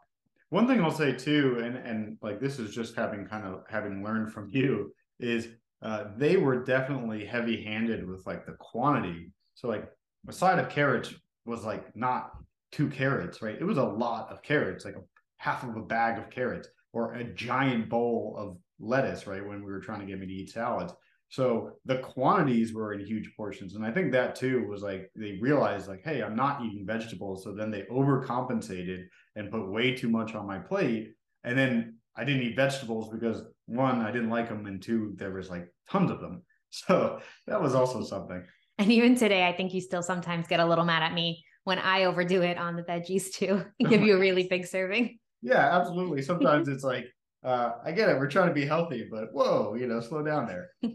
One 0.51 0.67
thing 0.67 0.81
I'll 0.81 0.89
say 0.89 1.11
too, 1.11 1.59
and 1.61 1.75
and 1.75 2.17
like 2.21 2.39
this 2.39 2.59
is 2.59 2.73
just 2.73 2.95
having 2.95 3.25
kind 3.25 3.45
of 3.45 3.65
having 3.69 4.05
learned 4.05 4.31
from 4.31 4.49
you, 4.51 4.93
is 5.19 5.47
uh, 5.81 6.05
they 6.17 6.37
were 6.37 6.63
definitely 6.63 7.25
heavy 7.25 7.63
handed 7.63 8.07
with 8.07 8.25
like 8.25 8.45
the 8.45 8.55
quantity. 8.59 9.31
So 9.55 9.67
like 9.67 9.89
a 10.27 10.33
side 10.33 10.59
of 10.59 10.69
carrots 10.69 11.13
was 11.45 11.63
like 11.63 11.95
not 11.95 12.31
two 12.71 12.89
carrots, 12.89 13.41
right? 13.41 13.57
It 13.59 13.63
was 13.63 13.77
a 13.77 13.83
lot 13.83 14.29
of 14.31 14.41
carrots, 14.41 14.85
like 14.85 14.95
a 14.95 15.01
half 15.37 15.63
of 15.63 15.75
a 15.75 15.81
bag 15.81 16.19
of 16.19 16.29
carrots 16.29 16.67
or 16.93 17.13
a 17.13 17.23
giant 17.23 17.89
bowl 17.89 18.35
of 18.37 18.57
lettuce, 18.79 19.27
right? 19.27 19.45
When 19.45 19.63
we 19.63 19.71
were 19.71 19.79
trying 19.79 20.01
to 20.01 20.05
get 20.05 20.19
me 20.19 20.27
to 20.27 20.33
eat 20.33 20.51
salads. 20.51 20.93
So 21.29 21.73
the 21.85 21.99
quantities 21.99 22.73
were 22.73 22.93
in 22.93 23.05
huge 23.05 23.31
portions. 23.37 23.75
And 23.75 23.85
I 23.85 23.91
think 23.91 24.11
that 24.11 24.35
too 24.35 24.65
was 24.67 24.81
like 24.81 25.11
they 25.15 25.37
realized 25.39 25.87
like, 25.87 26.01
hey, 26.03 26.23
I'm 26.23 26.35
not 26.35 26.63
eating 26.63 26.85
vegetables. 26.85 27.43
So 27.43 27.53
then 27.53 27.69
they 27.69 27.83
overcompensated 27.83 29.05
and 29.35 29.51
put 29.51 29.71
way 29.71 29.95
too 29.95 30.09
much 30.09 30.33
on 30.33 30.47
my 30.47 30.57
plate. 30.57 31.13
And 31.43 31.57
then 31.57 31.98
I 32.15 32.23
didn't 32.23 32.43
eat 32.43 32.55
vegetables 32.55 33.09
because 33.09 33.43
one, 33.65 34.01
I 34.01 34.11
didn't 34.11 34.29
like 34.29 34.49
them, 34.49 34.65
and 34.65 34.81
two, 34.81 35.13
there 35.17 35.31
was 35.31 35.49
like 35.49 35.73
tons 35.89 36.11
of 36.11 36.19
them. 36.19 36.43
So 36.71 37.19
that 37.47 37.59
was 37.59 37.73
also 37.73 38.03
something. 38.03 38.43
And 38.77 38.91
even 38.91 39.15
today, 39.15 39.47
I 39.47 39.53
think 39.53 39.73
you 39.73 39.81
still 39.81 40.03
sometimes 40.03 40.45
get 40.47 40.59
a 40.59 40.65
little 40.65 40.85
mad 40.85 41.01
at 41.01 41.15
me 41.15 41.43
when 41.63 41.79
I 41.79 42.03
overdo 42.03 42.43
it 42.43 42.59
on 42.59 42.75
the 42.75 42.83
veggies 42.83 43.33
too, 43.33 43.63
give 43.89 44.03
you 44.03 44.15
a 44.15 44.19
really 44.19 44.47
big 44.47 44.67
serving. 44.67 45.17
Yeah, 45.41 45.77
absolutely. 45.79 46.21
Sometimes 46.21 46.67
it's 46.67 46.83
like, 46.83 47.07
uh, 47.43 47.71
I 47.83 47.91
get 47.91 48.09
it, 48.09 48.17
we're 48.17 48.29
trying 48.29 48.49
to 48.49 48.53
be 48.53 48.65
healthy, 48.65 49.07
but 49.09 49.33
whoa, 49.33 49.75
you 49.75 49.87
know, 49.87 49.99
slow 49.99 50.23
down 50.23 50.45
there. 50.45 50.69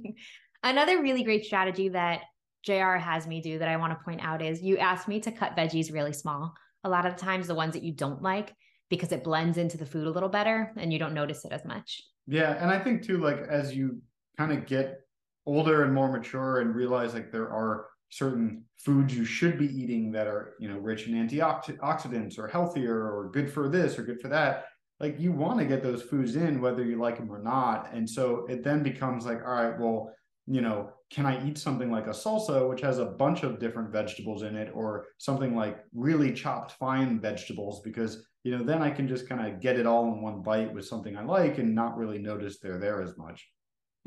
Another 0.62 1.02
really 1.02 1.24
great 1.24 1.44
strategy 1.44 1.88
that 1.90 2.22
JR 2.64 2.96
has 2.96 3.26
me 3.26 3.40
do 3.40 3.58
that 3.58 3.68
I 3.68 3.76
want 3.76 3.98
to 3.98 4.04
point 4.04 4.24
out 4.24 4.42
is 4.42 4.62
you 4.62 4.78
asked 4.78 5.08
me 5.08 5.20
to 5.20 5.32
cut 5.32 5.56
veggies 5.56 5.92
really 5.92 6.12
small. 6.12 6.54
A 6.84 6.88
lot 6.88 7.06
of 7.06 7.16
times, 7.16 7.46
the 7.46 7.54
ones 7.54 7.74
that 7.74 7.82
you 7.82 7.92
don't 7.92 8.22
like, 8.22 8.54
because 8.94 9.12
it 9.12 9.24
blends 9.24 9.58
into 9.58 9.76
the 9.76 9.86
food 9.86 10.06
a 10.06 10.10
little 10.10 10.28
better 10.28 10.72
and 10.76 10.92
you 10.92 10.98
don't 10.98 11.14
notice 11.14 11.44
it 11.44 11.52
as 11.52 11.64
much. 11.64 12.02
Yeah. 12.26 12.56
And 12.60 12.70
I 12.70 12.78
think 12.78 13.02
too, 13.02 13.18
like 13.18 13.40
as 13.48 13.74
you 13.74 14.00
kind 14.38 14.52
of 14.52 14.66
get 14.66 15.00
older 15.46 15.84
and 15.84 15.92
more 15.92 16.10
mature 16.10 16.60
and 16.60 16.74
realize 16.74 17.14
like 17.14 17.30
there 17.30 17.50
are 17.50 17.86
certain 18.10 18.64
foods 18.78 19.16
you 19.16 19.24
should 19.24 19.58
be 19.58 19.66
eating 19.66 20.12
that 20.12 20.26
are, 20.26 20.54
you 20.58 20.68
know, 20.68 20.78
rich 20.78 21.06
in 21.06 21.14
antioxidants 21.14 22.38
or 22.38 22.46
healthier 22.46 22.96
or 22.96 23.30
good 23.32 23.52
for 23.52 23.68
this 23.68 23.98
or 23.98 24.02
good 24.04 24.20
for 24.20 24.28
that. 24.28 24.66
Like 25.00 25.18
you 25.18 25.32
want 25.32 25.58
to 25.58 25.64
get 25.64 25.82
those 25.82 26.02
foods 26.02 26.36
in 26.36 26.60
whether 26.60 26.84
you 26.84 26.96
like 26.96 27.18
them 27.18 27.30
or 27.30 27.42
not. 27.42 27.92
And 27.92 28.08
so 28.08 28.46
it 28.48 28.62
then 28.62 28.82
becomes 28.82 29.26
like, 29.26 29.40
all 29.44 29.54
right, 29.54 29.78
well, 29.78 30.14
you 30.46 30.60
know, 30.60 30.90
can 31.10 31.26
I 31.26 31.46
eat 31.46 31.58
something 31.58 31.90
like 31.90 32.06
a 32.06 32.10
salsa, 32.10 32.68
which 32.68 32.80
has 32.80 32.98
a 32.98 33.06
bunch 33.06 33.42
of 33.42 33.58
different 33.58 33.90
vegetables 33.90 34.42
in 34.42 34.56
it, 34.56 34.70
or 34.74 35.06
something 35.18 35.56
like 35.56 35.78
really 35.94 36.32
chopped 36.32 36.72
fine 36.72 37.20
vegetables? 37.20 37.80
Because, 37.82 38.26
you 38.44 38.56
know, 38.56 38.62
then 38.62 38.82
I 38.82 38.90
can 38.90 39.08
just 39.08 39.28
kind 39.28 39.46
of 39.46 39.58
get 39.58 39.78
it 39.78 39.86
all 39.86 40.06
in 40.12 40.20
one 40.20 40.42
bite 40.42 40.72
with 40.72 40.86
something 40.86 41.16
I 41.16 41.24
like 41.24 41.58
and 41.58 41.74
not 41.74 41.96
really 41.96 42.18
notice 42.18 42.58
they're 42.58 42.78
there 42.78 43.02
as 43.02 43.16
much. 43.16 43.48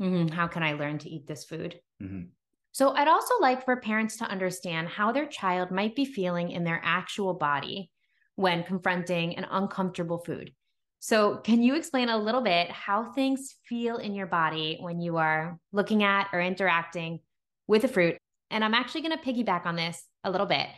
Mm-hmm. 0.00 0.28
How 0.28 0.46
can 0.46 0.62
I 0.62 0.74
learn 0.74 0.98
to 0.98 1.10
eat 1.10 1.26
this 1.26 1.44
food? 1.44 1.80
Mm-hmm. 2.00 2.28
So, 2.70 2.90
I'd 2.94 3.08
also 3.08 3.34
like 3.40 3.64
for 3.64 3.76
parents 3.76 4.18
to 4.18 4.24
understand 4.24 4.88
how 4.88 5.10
their 5.10 5.26
child 5.26 5.72
might 5.72 5.96
be 5.96 6.04
feeling 6.04 6.52
in 6.52 6.62
their 6.62 6.80
actual 6.84 7.34
body 7.34 7.90
when 8.36 8.62
confronting 8.62 9.36
an 9.36 9.46
uncomfortable 9.50 10.18
food. 10.18 10.52
So, 11.00 11.38
can 11.38 11.60
you 11.60 11.74
explain 11.74 12.08
a 12.08 12.16
little 12.16 12.42
bit 12.42 12.70
how 12.70 13.10
things 13.12 13.56
feel 13.64 13.96
in 13.96 14.14
your 14.14 14.28
body 14.28 14.78
when 14.80 15.00
you 15.00 15.16
are 15.16 15.58
looking 15.72 16.04
at 16.04 16.28
or 16.32 16.40
interacting 16.40 17.18
with 17.66 17.82
a 17.82 17.88
fruit? 17.88 18.16
And 18.52 18.64
I'm 18.64 18.74
actually 18.74 19.00
going 19.00 19.18
to 19.18 19.24
piggyback 19.24 19.66
on 19.66 19.74
this 19.74 20.04
a 20.22 20.30
little 20.30 20.46
bit. 20.46 20.68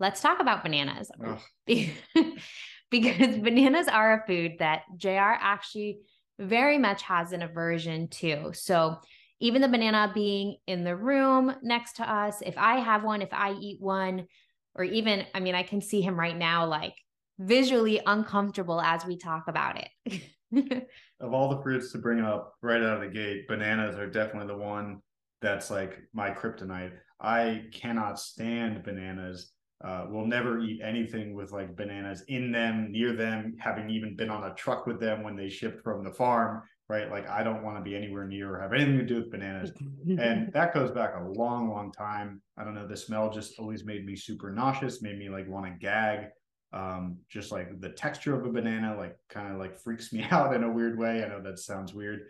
Let's 0.00 0.20
talk 0.20 0.40
about 0.40 0.64
bananas. 0.64 1.08
because 2.90 3.38
bananas 3.38 3.88
are 3.88 4.20
a 4.20 4.26
food 4.26 4.56
that 4.58 4.82
JR 4.96 5.36
actually 5.40 5.98
very 6.38 6.78
much 6.78 7.02
has 7.02 7.32
an 7.32 7.42
aversion 7.42 8.08
to. 8.08 8.52
So, 8.52 8.98
even 9.38 9.60
the 9.60 9.68
banana 9.68 10.10
being 10.14 10.56
in 10.66 10.82
the 10.82 10.96
room 10.96 11.54
next 11.62 11.96
to 11.96 12.10
us, 12.10 12.40
if 12.40 12.56
I 12.56 12.76
have 12.76 13.04
one, 13.04 13.20
if 13.20 13.32
I 13.32 13.52
eat 13.52 13.76
one, 13.80 14.26
or 14.74 14.84
even, 14.84 15.26
I 15.34 15.40
mean, 15.40 15.54
I 15.54 15.62
can 15.62 15.82
see 15.82 16.00
him 16.00 16.18
right 16.18 16.36
now, 16.36 16.66
like 16.66 16.94
visually 17.38 18.00
uncomfortable 18.06 18.80
as 18.80 19.04
we 19.04 19.18
talk 19.18 19.44
about 19.48 19.78
it. 19.78 20.22
of 21.20 21.32
all 21.34 21.50
the 21.50 21.62
fruits 21.62 21.92
to 21.92 21.98
bring 21.98 22.20
up 22.20 22.54
right 22.62 22.80
out 22.80 22.96
of 22.96 23.00
the 23.00 23.14
gate, 23.14 23.48
bananas 23.48 23.96
are 23.96 24.08
definitely 24.08 24.48
the 24.48 24.56
one 24.56 25.00
that's 25.42 25.70
like 25.70 25.98
my 26.12 26.30
kryptonite. 26.30 26.92
I 27.20 27.64
cannot 27.72 28.18
stand 28.18 28.82
bananas. 28.84 29.52
Uh, 29.84 30.06
will 30.10 30.26
never 30.26 30.60
eat 30.60 30.80
anything 30.82 31.34
with 31.34 31.52
like 31.52 31.76
bananas 31.76 32.24
in 32.28 32.50
them, 32.50 32.90
near 32.90 33.12
them, 33.12 33.54
having 33.58 33.90
even 33.90 34.16
been 34.16 34.30
on 34.30 34.50
a 34.50 34.54
truck 34.54 34.86
with 34.86 34.98
them 34.98 35.22
when 35.22 35.36
they 35.36 35.50
shipped 35.50 35.82
from 35.84 36.02
the 36.02 36.10
farm, 36.10 36.62
right? 36.88 37.10
Like 37.10 37.28
I 37.28 37.42
don't 37.42 37.62
want 37.62 37.76
to 37.76 37.82
be 37.82 37.94
anywhere 37.94 38.26
near 38.26 38.54
or 38.54 38.60
have 38.60 38.72
anything 38.72 38.96
to 38.96 39.04
do 39.04 39.16
with 39.16 39.30
bananas. 39.30 39.72
and 40.08 40.50
that 40.54 40.72
goes 40.72 40.90
back 40.90 41.14
a 41.18 41.28
long, 41.38 41.68
long 41.68 41.92
time. 41.92 42.40
I 42.56 42.64
don't 42.64 42.74
know. 42.74 42.86
The 42.86 42.96
smell 42.96 43.30
just 43.30 43.58
always 43.58 43.84
made 43.84 44.06
me 44.06 44.16
super 44.16 44.50
nauseous, 44.50 45.02
made 45.02 45.18
me 45.18 45.28
like 45.28 45.48
want 45.48 45.66
to 45.66 45.78
gag. 45.78 46.28
Um, 46.72 47.18
just 47.28 47.52
like 47.52 47.80
the 47.80 47.90
texture 47.90 48.38
of 48.38 48.46
a 48.46 48.50
banana, 48.50 48.96
like 48.96 49.16
kind 49.28 49.52
of 49.52 49.58
like 49.58 49.78
freaks 49.78 50.10
me 50.10 50.26
out 50.30 50.54
in 50.54 50.64
a 50.64 50.72
weird 50.72 50.98
way. 50.98 51.22
I 51.22 51.28
know 51.28 51.42
that 51.42 51.58
sounds 51.58 51.92
weird. 51.92 52.20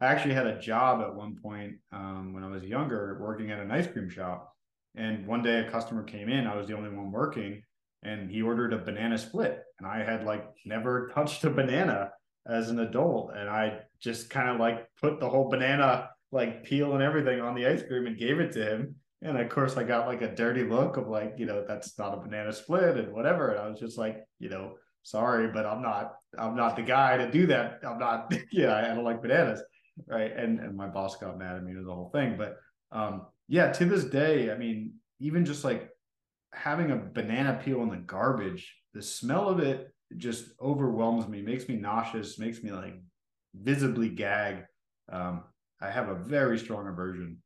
I 0.00 0.06
actually 0.06 0.34
had 0.34 0.46
a 0.46 0.60
job 0.60 1.00
at 1.00 1.14
one 1.14 1.36
point 1.36 1.76
um, 1.92 2.32
when 2.34 2.44
I 2.44 2.48
was 2.48 2.62
younger, 2.64 3.18
working 3.20 3.50
at 3.50 3.60
an 3.60 3.70
ice 3.70 3.86
cream 3.86 4.10
shop. 4.10 4.55
And 4.96 5.26
one 5.26 5.42
day 5.42 5.60
a 5.60 5.70
customer 5.70 6.02
came 6.02 6.28
in. 6.28 6.46
I 6.46 6.56
was 6.56 6.66
the 6.66 6.76
only 6.76 6.90
one 6.90 7.12
working, 7.12 7.62
and 8.02 8.30
he 8.30 8.42
ordered 8.42 8.72
a 8.72 8.78
banana 8.78 9.18
split. 9.18 9.62
And 9.78 9.86
I 9.86 10.02
had 10.02 10.24
like 10.24 10.44
never 10.64 11.08
touched 11.14 11.44
a 11.44 11.50
banana 11.50 12.12
as 12.48 12.70
an 12.70 12.80
adult, 12.80 13.32
and 13.36 13.48
I 13.48 13.80
just 14.00 14.30
kind 14.30 14.48
of 14.48 14.58
like 14.58 14.86
put 15.00 15.20
the 15.20 15.28
whole 15.28 15.48
banana 15.48 16.10
like 16.32 16.64
peel 16.64 16.94
and 16.94 17.02
everything 17.02 17.40
on 17.40 17.54
the 17.54 17.66
ice 17.66 17.82
cream 17.82 18.06
and 18.06 18.18
gave 18.18 18.40
it 18.40 18.52
to 18.52 18.64
him. 18.64 18.96
And 19.22 19.38
of 19.38 19.48
course, 19.48 19.76
I 19.76 19.84
got 19.84 20.06
like 20.06 20.22
a 20.22 20.34
dirty 20.34 20.64
look 20.64 20.96
of 20.96 21.08
like, 21.08 21.34
you 21.38 21.46
know, 21.46 21.64
that's 21.66 21.98
not 21.98 22.14
a 22.14 22.20
banana 22.20 22.52
split 22.52 22.96
and 22.96 23.12
whatever. 23.12 23.50
And 23.50 23.60
I 23.60 23.68
was 23.68 23.80
just 23.80 23.96
like, 23.96 24.24
you 24.38 24.48
know, 24.48 24.74
sorry, 25.02 25.48
but 25.48 25.64
I'm 25.64 25.82
not, 25.82 26.14
I'm 26.38 26.56
not 26.56 26.76
the 26.76 26.82
guy 26.82 27.16
to 27.16 27.30
do 27.30 27.46
that. 27.46 27.80
I'm 27.86 27.98
not, 27.98 28.34
yeah, 28.52 28.76
I 28.76 28.94
don't 28.94 29.04
like 29.04 29.22
bananas, 29.22 29.62
right? 30.06 30.32
And 30.36 30.60
and 30.60 30.76
my 30.76 30.88
boss 30.88 31.16
got 31.16 31.38
mad 31.38 31.56
at 31.56 31.64
me 31.64 31.74
with 31.74 31.86
the 31.86 31.94
whole 31.94 32.10
thing. 32.10 32.36
But 32.36 32.56
um, 32.92 33.26
yeah, 33.48 33.72
to 33.72 33.84
this 33.84 34.04
day, 34.04 34.50
I 34.50 34.56
mean, 34.56 34.94
even 35.20 35.44
just 35.44 35.64
like 35.64 35.88
having 36.52 36.90
a 36.90 36.96
banana 36.96 37.60
peel 37.62 37.82
in 37.82 37.90
the 37.90 37.96
garbage, 37.96 38.74
the 38.94 39.02
smell 39.02 39.48
of 39.48 39.60
it 39.60 39.92
just 40.16 40.50
overwhelms 40.60 41.28
me, 41.28 41.42
makes 41.42 41.68
me 41.68 41.76
nauseous, 41.76 42.38
makes 42.38 42.62
me 42.62 42.72
like 42.72 42.94
visibly 43.54 44.08
gag. 44.08 44.64
Um, 45.10 45.44
I 45.80 45.90
have 45.90 46.08
a 46.08 46.14
very 46.14 46.58
strong 46.58 46.88
aversion. 46.88 47.38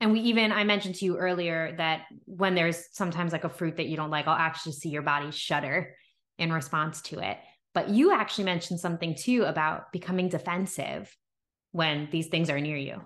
And 0.00 0.12
we 0.12 0.20
even, 0.20 0.50
I 0.50 0.64
mentioned 0.64 0.96
to 0.96 1.04
you 1.04 1.16
earlier 1.16 1.74
that 1.76 2.02
when 2.24 2.54
there's 2.54 2.88
sometimes 2.92 3.32
like 3.32 3.44
a 3.44 3.48
fruit 3.48 3.76
that 3.76 3.86
you 3.86 3.96
don't 3.96 4.10
like, 4.10 4.26
I'll 4.26 4.34
actually 4.34 4.72
see 4.72 4.88
your 4.88 5.02
body 5.02 5.30
shudder 5.30 5.94
in 6.38 6.52
response 6.52 7.02
to 7.02 7.20
it. 7.20 7.38
But 7.74 7.90
you 7.90 8.12
actually 8.12 8.44
mentioned 8.44 8.80
something 8.80 9.14
too 9.14 9.44
about 9.44 9.92
becoming 9.92 10.28
defensive 10.28 11.14
when 11.70 12.08
these 12.10 12.26
things 12.26 12.50
are 12.50 12.60
near 12.60 12.76
you. 12.76 13.02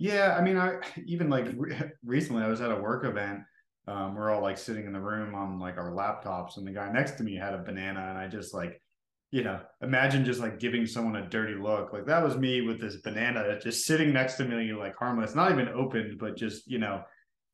Yeah, 0.00 0.34
I 0.34 0.40
mean, 0.40 0.56
I 0.56 0.78
even 1.06 1.28
like 1.28 1.46
re- 1.56 1.92
recently 2.04 2.42
I 2.42 2.48
was 2.48 2.60
at 2.60 2.72
a 2.72 2.76
work 2.76 3.04
event. 3.04 3.40
Um, 3.86 4.14
we're 4.14 4.30
all 4.30 4.42
like 4.42 4.58
sitting 4.58 4.86
in 4.86 4.92
the 4.92 5.00
room 5.00 5.34
on 5.34 5.58
like 5.60 5.76
our 5.76 5.92
laptops, 5.92 6.56
and 6.56 6.66
the 6.66 6.72
guy 6.72 6.90
next 6.90 7.12
to 7.12 7.22
me 7.22 7.36
had 7.36 7.54
a 7.54 7.58
banana, 7.62 8.06
and 8.08 8.18
I 8.18 8.26
just 8.28 8.54
like, 8.54 8.80
you 9.30 9.42
know, 9.44 9.60
imagine 9.82 10.24
just 10.24 10.40
like 10.40 10.58
giving 10.58 10.86
someone 10.86 11.16
a 11.16 11.28
dirty 11.28 11.54
look. 11.54 11.92
Like 11.92 12.06
that 12.06 12.22
was 12.24 12.36
me 12.36 12.62
with 12.62 12.80
this 12.80 12.96
banana 12.96 13.58
just 13.60 13.86
sitting 13.86 14.12
next 14.12 14.34
to 14.36 14.44
me, 14.44 14.72
like 14.72 14.96
harmless, 14.96 15.34
not 15.34 15.52
even 15.52 15.68
opened, 15.68 16.18
but 16.18 16.36
just 16.36 16.66
you 16.66 16.78
know, 16.78 17.02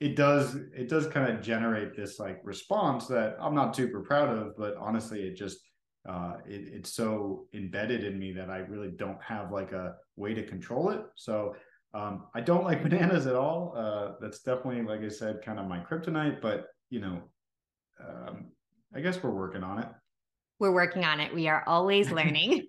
it 0.01 0.15
does 0.15 0.55
it 0.55 0.89
does 0.89 1.07
kind 1.09 1.33
of 1.33 1.43
generate 1.43 1.97
this 1.97 2.19
like 2.21 2.39
response 2.45 3.07
that 3.09 3.37
I'm 3.41 3.55
not 3.55 3.75
super 3.75 4.03
proud 4.03 4.29
of, 4.37 4.57
but 4.57 4.77
honestly, 4.77 5.23
it 5.23 5.37
just 5.37 5.59
uh, 6.09 6.35
it, 6.47 6.69
it's 6.73 6.93
so 6.93 7.47
embedded 7.55 8.05
in 8.05 8.19
me 8.19 8.33
that 8.33 8.51
I 8.51 8.59
really 8.59 8.91
don't 8.91 9.21
have 9.23 9.51
like 9.51 9.73
a 9.73 9.97
way 10.17 10.35
to 10.35 10.43
control 10.45 10.91
it. 10.91 11.01
So 11.17 11.57
um, 11.97 12.25
I 12.35 12.41
don't 12.41 12.65
like 12.65 12.83
bananas 12.89 13.27
at 13.27 13.35
all. 13.35 13.75
Uh, 13.77 14.13
that's 14.21 14.41
definitely, 14.41 14.83
like 14.83 15.01
I 15.01 15.09
said, 15.09 15.43
kind 15.43 15.59
of 15.59 15.67
my 15.67 15.79
kryptonite. 15.79 16.41
But 16.41 16.67
you 16.91 17.01
know, 17.01 17.23
um, 18.07 18.47
I 18.95 19.01
guess 19.01 19.23
we're 19.23 19.31
working 19.31 19.63
on 19.63 19.79
it. 19.79 19.89
We're 20.59 20.73
working 20.73 21.05
on 21.05 21.21
it. 21.21 21.35
We 21.35 21.49
are 21.49 21.65
always 21.67 22.11
learning, 22.21 22.67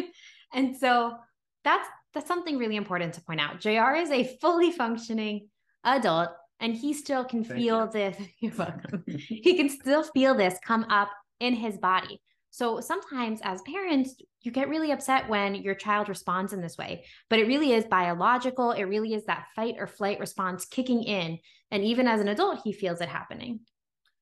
and 0.54 0.76
so 0.76 1.16
that's 1.64 1.88
that's 2.14 2.28
something 2.28 2.56
really 2.58 2.76
important 2.76 3.14
to 3.14 3.22
point 3.22 3.40
out. 3.40 3.60
Jr. 3.60 3.96
is 3.96 4.10
a 4.10 4.24
fully 4.40 4.70
functioning 4.70 5.48
adult, 5.84 6.30
and 6.60 6.74
he 6.74 6.94
still 6.94 7.24
can 7.24 7.44
Thank 7.44 7.60
feel 7.60 7.84
you. 7.84 7.90
this. 7.92 8.16
You're 8.40 8.54
welcome. 8.54 9.04
he 9.06 9.56
can 9.56 9.68
still 9.68 10.04
feel 10.04 10.34
this 10.34 10.56
come 10.64 10.84
up 10.84 11.10
in 11.40 11.54
his 11.54 11.78
body. 11.78 12.20
So 12.50 12.80
sometimes 12.80 13.40
as 13.42 13.60
parents, 13.62 14.14
you 14.42 14.50
get 14.50 14.68
really 14.68 14.90
upset 14.90 15.28
when 15.28 15.54
your 15.54 15.74
child 15.74 16.08
responds 16.08 16.52
in 16.52 16.60
this 16.60 16.78
way, 16.78 17.04
but 17.28 17.38
it 17.38 17.46
really 17.46 17.72
is 17.72 17.84
biological. 17.84 18.72
It 18.72 18.84
really 18.84 19.14
is 19.14 19.24
that 19.26 19.46
fight 19.54 19.76
or 19.78 19.86
flight 19.86 20.18
response 20.18 20.64
kicking 20.64 21.02
in. 21.02 21.38
And 21.70 21.84
even 21.84 22.08
as 22.08 22.20
an 22.20 22.28
adult, 22.28 22.60
he 22.64 22.72
feels 22.72 23.00
it 23.00 23.08
happening. 23.08 23.60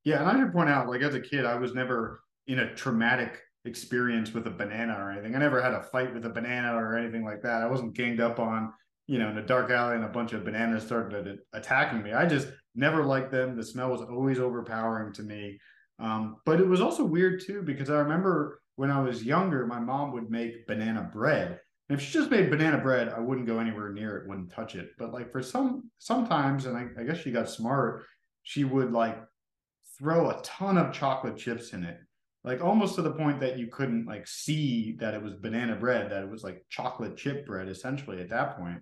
Yeah. 0.05 0.21
And 0.21 0.29
I 0.29 0.41
should 0.41 0.53
point 0.53 0.71
out, 0.71 0.89
like 0.89 1.03
as 1.03 1.15
a 1.15 1.21
kid, 1.21 1.45
I 1.45 1.57
was 1.57 1.75
never 1.75 2.23
in 2.47 2.59
a 2.59 2.75
traumatic 2.75 3.41
experience 3.65 4.33
with 4.33 4.47
a 4.47 4.51
banana 4.51 4.95
or 4.99 5.11
anything. 5.11 5.35
I 5.35 5.39
never 5.39 5.61
had 5.61 5.73
a 5.73 5.83
fight 5.83 6.15
with 6.15 6.25
a 6.25 6.31
banana 6.31 6.75
or 6.75 6.97
anything 6.97 7.25
like 7.25 7.43
that. 7.43 7.63
I 7.63 7.67
wasn't 7.67 7.95
ganged 7.95 8.21
up 8.21 8.39
on, 8.39 8.73
you 9.07 9.19
know, 9.19 9.29
in 9.31 9.39
a 9.39 9.47
dark 9.47 9.71
alley 9.71 9.97
and 9.97 10.05
a 10.05 10.09
bunch 10.09 10.33
of 10.33 10.45
bananas 10.45 10.85
started 10.85 11.39
attacking 11.53 12.03
me. 12.03 12.13
I 12.13 12.27
just 12.27 12.49
never 12.75 13.05
liked 13.05 13.33
them. 13.33 13.57
The 13.57 13.65
smell 13.65 13.91
was 13.91 14.03
always 14.03 14.39
overpowering 14.39 15.13
to 15.15 15.23
me. 15.23 15.59
Um, 15.99 16.37
but 16.45 16.61
it 16.61 16.67
was 16.67 16.81
also 16.81 17.05
weird 17.05 17.43
too 17.45 17.63
because 17.63 17.91
I 17.91 17.99
remember 17.99 18.61
when 18.77 18.91
I 18.91 19.01
was 19.01 19.25
younger, 19.25 19.67
my 19.67 19.81
mom 19.81 20.13
would 20.13 20.31
make 20.31 20.67
banana 20.67 21.09
bread. 21.13 21.61
And 21.89 21.99
if 21.99 22.05
she 22.05 22.13
just 22.13 22.31
made 22.31 22.51
banana 22.51 22.79
bread, 22.79 23.09
I 23.09 23.21
wouldn't 23.21 23.47
go 23.47 23.59
anywhere 23.59 23.93
near 23.93 24.19
it, 24.19 24.29
wouldn't 24.29 24.51
touch 24.51 24.75
it. 24.75 24.91
But 24.99 25.13
like 25.13 25.33
for 25.33 25.43
some 25.43 25.91
sometimes, 25.99 26.67
and 26.67 26.77
I, 26.77 26.87
I 27.01 27.05
guess 27.05 27.19
she 27.19 27.31
got 27.31 27.49
smart, 27.49 28.05
she 28.43 28.65
would 28.65 28.93
like 28.93 29.19
throw 29.99 30.31
a 30.31 30.43
ton 30.43 30.77
of 30.79 30.93
chocolate 30.93 31.37
chips 31.37 31.73
in 31.73 31.85
it. 31.85 31.99
Like 32.45 32.63
almost 32.63 32.95
to 32.97 33.03
the 33.03 33.13
point 33.13 33.41
that 33.41 33.59
you 33.59 33.69
couldn't 33.69 34.07
like 34.07 34.27
see 34.27 34.97
that 35.01 35.15
it 35.15 35.23
was 35.23 35.35
banana 35.35 35.77
bread, 35.77 36.11
that 36.11 36.23
it 36.23 36.31
was 36.31 36.45
like 36.45 36.65
chocolate 36.69 37.17
chip 37.17 37.47
bread 37.47 37.69
essentially 37.69 38.21
at 38.21 38.29
that 38.31 38.59
point. 38.59 38.79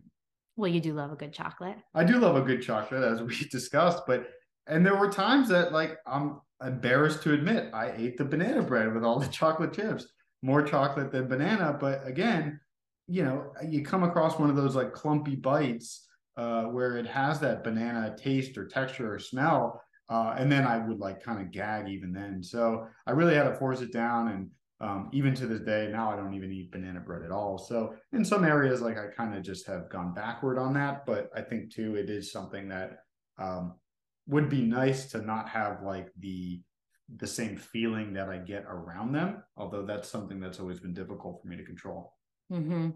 Well, 0.57 0.71
you 0.71 0.81
do 0.81 0.93
love 0.93 1.13
a 1.13 1.17
good 1.17 1.33
chocolate. 1.33 1.77
I 1.95 2.05
do 2.05 2.19
love 2.19 2.37
a 2.37 2.43
good 2.43 2.63
chocolate, 2.63 3.03
as 3.03 3.23
we 3.23 3.37
discussed, 3.51 4.03
but 4.07 4.29
and 4.67 4.85
there 4.85 4.97
were 4.97 5.11
times 5.11 5.49
that 5.49 5.73
like 5.73 5.99
I'm 6.07 6.41
embarrassed 6.67 7.23
to 7.23 7.33
admit 7.33 7.71
I 7.73 7.93
ate 7.97 8.17
the 8.17 8.25
banana 8.25 8.63
bread 8.63 8.93
with 8.95 9.05
all 9.05 9.19
the 9.19 9.29
chocolate 9.33 9.73
chips, 9.73 10.07
more 10.43 10.63
chocolate 10.63 11.13
than 11.13 11.29
banana. 11.29 11.77
But 11.79 12.07
again, 12.07 12.61
you 13.07 13.25
know, 13.25 13.53
you 13.67 13.85
come 13.85 14.03
across 14.03 14.39
one 14.39 14.51
of 14.51 14.57
those 14.57 14.75
like 14.75 14.93
clumpy 14.93 15.37
bites 15.37 16.07
uh, 16.37 16.65
where 16.65 16.97
it 16.97 17.07
has 17.07 17.41
that 17.41 17.65
banana 17.65 18.15
taste 18.17 18.57
or 18.57 18.67
texture 18.67 19.15
or 19.15 19.19
smell. 19.19 19.81
Uh, 20.09 20.35
and 20.37 20.51
then 20.51 20.67
I 20.67 20.79
would 20.79 20.99
like 20.99 21.23
kind 21.23 21.41
of 21.41 21.51
gag 21.51 21.89
even 21.89 22.13
then. 22.13 22.43
So 22.43 22.87
I 23.07 23.13
really 23.13 23.35
had 23.35 23.45
to 23.45 23.55
force 23.55 23.81
it 23.81 23.93
down. 23.93 24.29
And 24.29 24.51
um, 24.81 25.09
even 25.13 25.35
to 25.37 25.47
this 25.47 25.61
day, 25.61 25.89
now 25.91 26.11
I 26.11 26.17
don't 26.17 26.35
even 26.35 26.53
eat 26.53 26.73
banana 26.73 27.01
bread 27.01 27.23
at 27.23 27.31
all. 27.31 27.57
So 27.57 27.95
in 28.13 28.25
some 28.25 28.45
areas, 28.45 28.83
like 28.83 28.99
I 28.99 29.07
kind 29.07 29.35
of 29.35 29.43
just 29.43 29.67
have 29.67 29.89
gone 29.89 30.13
backward 30.13 30.59
on 30.59 30.75
that. 30.75 31.07
But 31.07 31.31
I 31.35 31.41
think 31.41 31.73
too, 31.73 31.97
it 31.97 32.11
is 32.11 32.33
something 32.33 32.69
that 32.69 32.99
um, 33.39 33.75
would 34.27 34.49
be 34.49 34.63
nice 34.63 35.07
to 35.13 35.19
not 35.19 35.49
have 35.49 35.83
like 35.83 36.09
the 36.19 36.63
the 37.17 37.27
same 37.27 37.57
feeling 37.57 38.15
that 38.15 38.31
I 38.31 38.39
get 38.39 38.65
around 38.67 39.13
them. 39.13 39.43
Although 39.57 39.85
that's 39.85 40.09
something 40.09 40.41
that's 40.41 40.59
always 40.59 40.81
been 40.81 40.95
difficult 40.95 41.43
for 41.43 41.49
me 41.49 41.57
to 41.57 41.65
control. 41.65 42.15
Mm-hmm. 42.51 42.91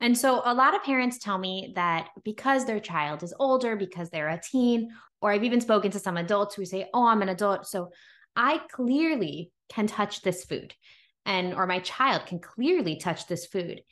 And 0.00 0.16
so 0.16 0.42
a 0.44 0.54
lot 0.54 0.74
of 0.74 0.82
parents 0.82 1.18
tell 1.18 1.38
me 1.38 1.72
that 1.74 2.08
because 2.24 2.64
their 2.64 2.80
child 2.80 3.22
is 3.22 3.34
older, 3.38 3.76
because 3.76 4.10
they're 4.10 4.28
a 4.28 4.40
teen, 4.40 4.90
or 5.20 5.30
I've 5.30 5.44
even 5.44 5.60
spoken 5.60 5.90
to 5.92 5.98
some 5.98 6.16
adults 6.16 6.54
who 6.54 6.64
say, 6.64 6.88
"Oh, 6.92 7.06
I'm 7.06 7.22
an 7.22 7.30
adult, 7.30 7.66
so 7.66 7.90
I 8.34 8.60
clearly 8.70 9.50
can 9.68 9.86
touch 9.86 10.22
this 10.22 10.44
food." 10.44 10.74
And 11.24 11.54
or 11.54 11.66
my 11.66 11.80
child 11.80 12.26
can 12.26 12.38
clearly 12.38 12.96
touch 12.96 13.26
this 13.26 13.46
food. 13.46 13.82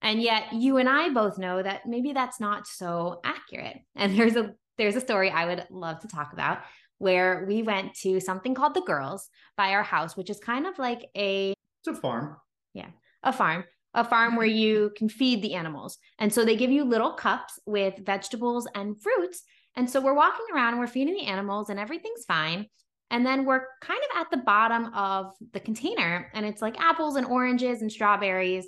And 0.00 0.20
yet 0.20 0.52
you 0.52 0.78
and 0.78 0.88
I 0.88 1.10
both 1.10 1.38
know 1.38 1.62
that 1.62 1.86
maybe 1.86 2.12
that's 2.12 2.40
not 2.40 2.66
so 2.66 3.20
accurate. 3.24 3.78
And 3.94 4.18
there's 4.18 4.36
a 4.36 4.54
there's 4.78 4.96
a 4.96 5.00
story 5.00 5.30
I 5.30 5.46
would 5.46 5.66
love 5.70 6.00
to 6.00 6.08
talk 6.08 6.32
about 6.32 6.60
where 6.98 7.44
we 7.48 7.62
went 7.62 7.94
to 7.94 8.20
something 8.20 8.54
called 8.54 8.74
the 8.74 8.80
Girls 8.82 9.28
by 9.56 9.70
our 9.70 9.82
house, 9.82 10.16
which 10.16 10.30
is 10.30 10.38
kind 10.38 10.66
of 10.66 10.78
like 10.78 11.08
a 11.16 11.52
it's 11.84 11.98
a 11.98 12.00
farm. 12.00 12.36
Yeah, 12.74 12.90
a 13.22 13.32
farm, 13.32 13.64
a 13.94 14.04
farm 14.04 14.36
where 14.36 14.46
mm-hmm. 14.46 14.56
you 14.56 14.92
can 14.96 15.08
feed 15.08 15.42
the 15.42 15.54
animals. 15.54 15.98
And 16.18 16.32
so 16.32 16.44
they 16.44 16.56
give 16.56 16.70
you 16.70 16.84
little 16.84 17.12
cups 17.12 17.58
with 17.66 18.06
vegetables 18.06 18.68
and 18.74 19.00
fruits. 19.02 19.42
And 19.76 19.90
so 19.90 20.00
we're 20.00 20.14
walking 20.14 20.46
around 20.54 20.74
and 20.74 20.78
we're 20.78 20.86
feeding 20.86 21.14
the 21.14 21.26
animals 21.26 21.70
and 21.70 21.80
everything's 21.80 22.24
fine. 22.24 22.66
And 23.10 23.26
then 23.26 23.44
we're 23.44 23.66
kind 23.82 24.00
of 24.10 24.20
at 24.20 24.30
the 24.30 24.38
bottom 24.38 24.86
of 24.94 25.32
the 25.52 25.60
container 25.60 26.30
and 26.34 26.46
it's 26.46 26.62
like 26.62 26.80
apples 26.80 27.16
and 27.16 27.26
oranges 27.26 27.82
and 27.82 27.90
strawberries. 27.90 28.66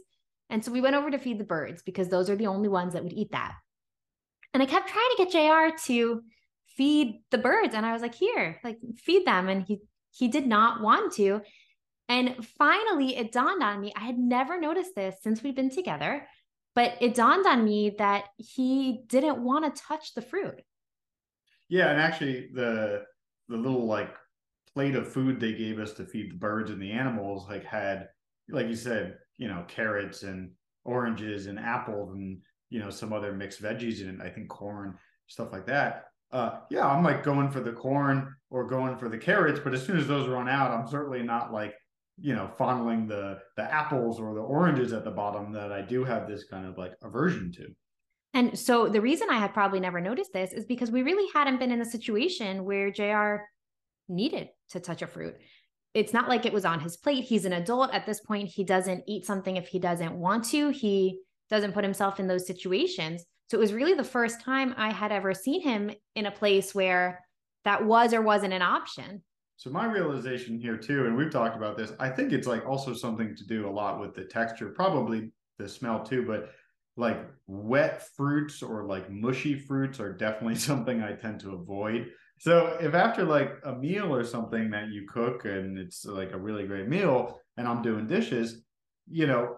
And 0.50 0.62
so 0.62 0.72
we 0.72 0.80
went 0.80 0.96
over 0.96 1.10
to 1.10 1.18
feed 1.18 1.38
the 1.38 1.44
birds 1.44 1.82
because 1.82 2.08
those 2.08 2.28
are 2.28 2.36
the 2.36 2.48
only 2.48 2.68
ones 2.68 2.92
that 2.92 3.02
would 3.02 3.12
eat 3.12 3.32
that. 3.32 3.54
And 4.54 4.62
I 4.62 4.66
kept 4.66 4.88
trying 4.88 5.10
to 5.16 5.24
get 5.24 5.32
JR 5.32 5.76
to 5.86 6.22
feed 6.76 7.20
the 7.30 7.38
birds. 7.38 7.74
And 7.74 7.84
I 7.84 7.92
was 7.92 8.02
like, 8.02 8.14
here, 8.14 8.60
like 8.64 8.78
feed 8.96 9.26
them. 9.26 9.48
And 9.48 9.64
he 9.64 9.80
he 10.12 10.28
did 10.28 10.46
not 10.46 10.80
want 10.80 11.12
to. 11.14 11.40
And 12.08 12.46
finally 12.58 13.16
it 13.16 13.32
dawned 13.32 13.62
on 13.62 13.80
me. 13.80 13.92
I 13.96 14.04
had 14.04 14.18
never 14.18 14.60
noticed 14.60 14.94
this 14.94 15.16
since 15.22 15.42
we've 15.42 15.56
been 15.56 15.70
together, 15.70 16.26
but 16.74 16.92
it 17.00 17.14
dawned 17.14 17.46
on 17.46 17.64
me 17.64 17.94
that 17.98 18.26
he 18.36 19.00
didn't 19.08 19.42
want 19.42 19.74
to 19.74 19.82
touch 19.82 20.14
the 20.14 20.22
fruit. 20.22 20.62
Yeah, 21.68 21.90
and 21.90 22.00
actually 22.00 22.50
the 22.54 23.02
the 23.48 23.56
little 23.56 23.86
like 23.86 24.14
plate 24.72 24.94
of 24.94 25.12
food 25.12 25.40
they 25.40 25.52
gave 25.52 25.78
us 25.78 25.92
to 25.94 26.04
feed 26.04 26.32
the 26.32 26.36
birds 26.36 26.70
and 26.70 26.80
the 26.80 26.92
animals 26.92 27.48
like 27.48 27.64
had 27.64 28.08
like 28.48 28.68
you 28.68 28.76
said, 28.76 29.16
you 29.38 29.48
know, 29.48 29.64
carrots 29.66 30.22
and 30.22 30.50
oranges 30.84 31.46
and 31.46 31.58
apples 31.58 32.14
and 32.14 32.38
you 32.70 32.80
know 32.80 32.90
some 32.90 33.12
other 33.12 33.32
mixed 33.32 33.62
veggies 33.62 34.00
and 34.00 34.22
I 34.22 34.28
think 34.28 34.48
corn 34.48 34.96
stuff 35.26 35.52
like 35.52 35.66
that. 35.66 36.04
Uh, 36.32 36.58
yeah, 36.70 36.86
I'm 36.86 37.04
like 37.04 37.22
going 37.22 37.50
for 37.50 37.60
the 37.60 37.72
corn 37.72 38.34
or 38.50 38.66
going 38.66 38.96
for 38.98 39.08
the 39.08 39.18
carrots, 39.18 39.60
but 39.62 39.74
as 39.74 39.84
soon 39.84 39.96
as 39.96 40.08
those 40.08 40.28
run 40.28 40.48
out, 40.48 40.72
I'm 40.72 40.88
certainly 40.88 41.22
not 41.22 41.52
like 41.52 41.74
you 42.18 42.34
know 42.34 42.50
fondling 42.58 43.06
the 43.06 43.38
the 43.56 43.62
apples 43.62 44.20
or 44.20 44.34
the 44.34 44.40
oranges 44.40 44.92
at 44.92 45.04
the 45.04 45.10
bottom 45.10 45.52
that 45.52 45.72
I 45.72 45.82
do 45.82 46.04
have 46.04 46.28
this 46.28 46.44
kind 46.44 46.66
of 46.66 46.76
like 46.78 46.92
aversion 47.02 47.52
to. 47.52 47.66
And 48.34 48.58
so 48.58 48.88
the 48.88 49.00
reason 49.00 49.28
I 49.30 49.38
had 49.38 49.54
probably 49.54 49.78
never 49.78 50.00
noticed 50.00 50.32
this 50.32 50.52
is 50.52 50.64
because 50.64 50.90
we 50.90 51.02
really 51.02 51.30
hadn't 51.32 51.60
been 51.60 51.70
in 51.70 51.80
a 51.80 51.84
situation 51.84 52.64
where 52.64 52.90
JR 52.90 53.44
needed 54.08 54.48
to 54.70 54.80
touch 54.80 55.02
a 55.02 55.06
fruit. 55.06 55.36
It's 55.94 56.12
not 56.12 56.28
like 56.28 56.44
it 56.44 56.52
was 56.52 56.64
on 56.64 56.80
his 56.80 56.96
plate. 56.96 57.24
He's 57.24 57.44
an 57.44 57.52
adult 57.52 57.94
at 57.94 58.06
this 58.06 58.20
point. 58.20 58.48
He 58.48 58.64
doesn't 58.64 59.04
eat 59.06 59.24
something 59.24 59.56
if 59.56 59.68
he 59.68 59.78
doesn't 59.78 60.12
want 60.12 60.44
to. 60.46 60.70
He 60.70 61.20
doesn't 61.54 61.72
put 61.72 61.84
himself 61.84 62.18
in 62.18 62.26
those 62.26 62.46
situations. 62.46 63.24
So 63.48 63.56
it 63.56 63.60
was 63.60 63.72
really 63.72 63.94
the 63.94 64.02
first 64.02 64.40
time 64.40 64.74
I 64.76 64.92
had 64.92 65.12
ever 65.12 65.34
seen 65.34 65.62
him 65.62 65.90
in 66.16 66.26
a 66.26 66.30
place 66.30 66.74
where 66.74 67.24
that 67.64 67.84
was 67.84 68.12
or 68.12 68.22
wasn't 68.22 68.52
an 68.52 68.62
option. 68.62 69.22
So 69.56 69.70
my 69.70 69.86
realization 69.86 70.58
here 70.58 70.76
too, 70.76 71.06
and 71.06 71.16
we've 71.16 71.30
talked 71.30 71.56
about 71.56 71.76
this, 71.76 71.92
I 72.00 72.08
think 72.08 72.32
it's 72.32 72.48
like 72.48 72.66
also 72.66 72.92
something 72.92 73.36
to 73.36 73.46
do 73.46 73.68
a 73.68 73.70
lot 73.70 74.00
with 74.00 74.14
the 74.14 74.24
texture, 74.24 74.70
probably 74.70 75.30
the 75.58 75.68
smell 75.68 76.04
too, 76.04 76.24
but 76.26 76.50
like 76.96 77.24
wet 77.46 78.02
fruits 78.16 78.62
or 78.62 78.84
like 78.84 79.10
mushy 79.10 79.56
fruits 79.56 80.00
are 80.00 80.12
definitely 80.12 80.54
something 80.70 81.02
I 81.02 81.12
tend 81.12 81.40
to 81.40 81.52
avoid. 81.52 82.10
So 82.38 82.76
if 82.80 82.94
after 82.94 83.22
like 83.22 83.52
a 83.64 83.76
meal 83.76 84.12
or 84.12 84.24
something 84.24 84.70
that 84.70 84.88
you 84.88 85.06
cook 85.08 85.44
and 85.44 85.78
it's 85.78 86.04
like 86.04 86.32
a 86.32 86.38
really 86.38 86.66
great 86.66 86.88
meal 86.88 87.40
and 87.56 87.68
I'm 87.68 87.82
doing 87.82 88.08
dishes, 88.08 88.64
you 89.08 89.28
know, 89.28 89.56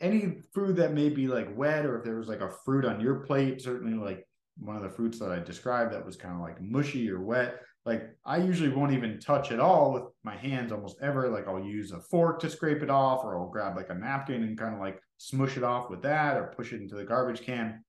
any 0.00 0.42
food 0.54 0.76
that 0.76 0.92
may 0.92 1.08
be 1.08 1.26
like 1.26 1.56
wet 1.56 1.84
or 1.84 1.98
if 1.98 2.04
there 2.04 2.16
was 2.16 2.28
like 2.28 2.40
a 2.40 2.52
fruit 2.64 2.84
on 2.84 3.00
your 3.00 3.16
plate, 3.16 3.60
certainly 3.60 3.98
like 3.98 4.26
one 4.56 4.76
of 4.76 4.82
the 4.82 4.88
fruits 4.88 5.18
that 5.18 5.30
I 5.30 5.38
described 5.38 5.92
that 5.92 6.04
was 6.04 6.16
kind 6.16 6.34
of 6.34 6.40
like 6.40 6.60
mushy 6.60 7.10
or 7.10 7.20
wet, 7.20 7.60
like 7.86 8.10
I 8.26 8.36
usually 8.38 8.68
won't 8.68 8.92
even 8.92 9.18
touch 9.20 9.52
it 9.52 9.60
all 9.60 9.92
with 9.92 10.04
my 10.22 10.36
hands 10.36 10.72
almost 10.72 10.98
ever. 11.00 11.28
Like 11.28 11.48
I'll 11.48 11.64
use 11.64 11.92
a 11.92 12.00
fork 12.00 12.38
to 12.40 12.50
scrape 12.50 12.82
it 12.82 12.90
off, 12.90 13.24
or 13.24 13.38
I'll 13.38 13.48
grab 13.48 13.76
like 13.76 13.90
a 13.90 13.94
napkin 13.94 14.42
and 14.42 14.58
kind 14.58 14.74
of 14.74 14.80
like 14.80 15.00
smush 15.16 15.56
it 15.56 15.64
off 15.64 15.88
with 15.88 16.02
that, 16.02 16.36
or 16.36 16.52
push 16.56 16.72
it 16.72 16.80
into 16.82 16.94
the 16.94 17.04
garbage 17.04 17.42
can. 17.42 17.82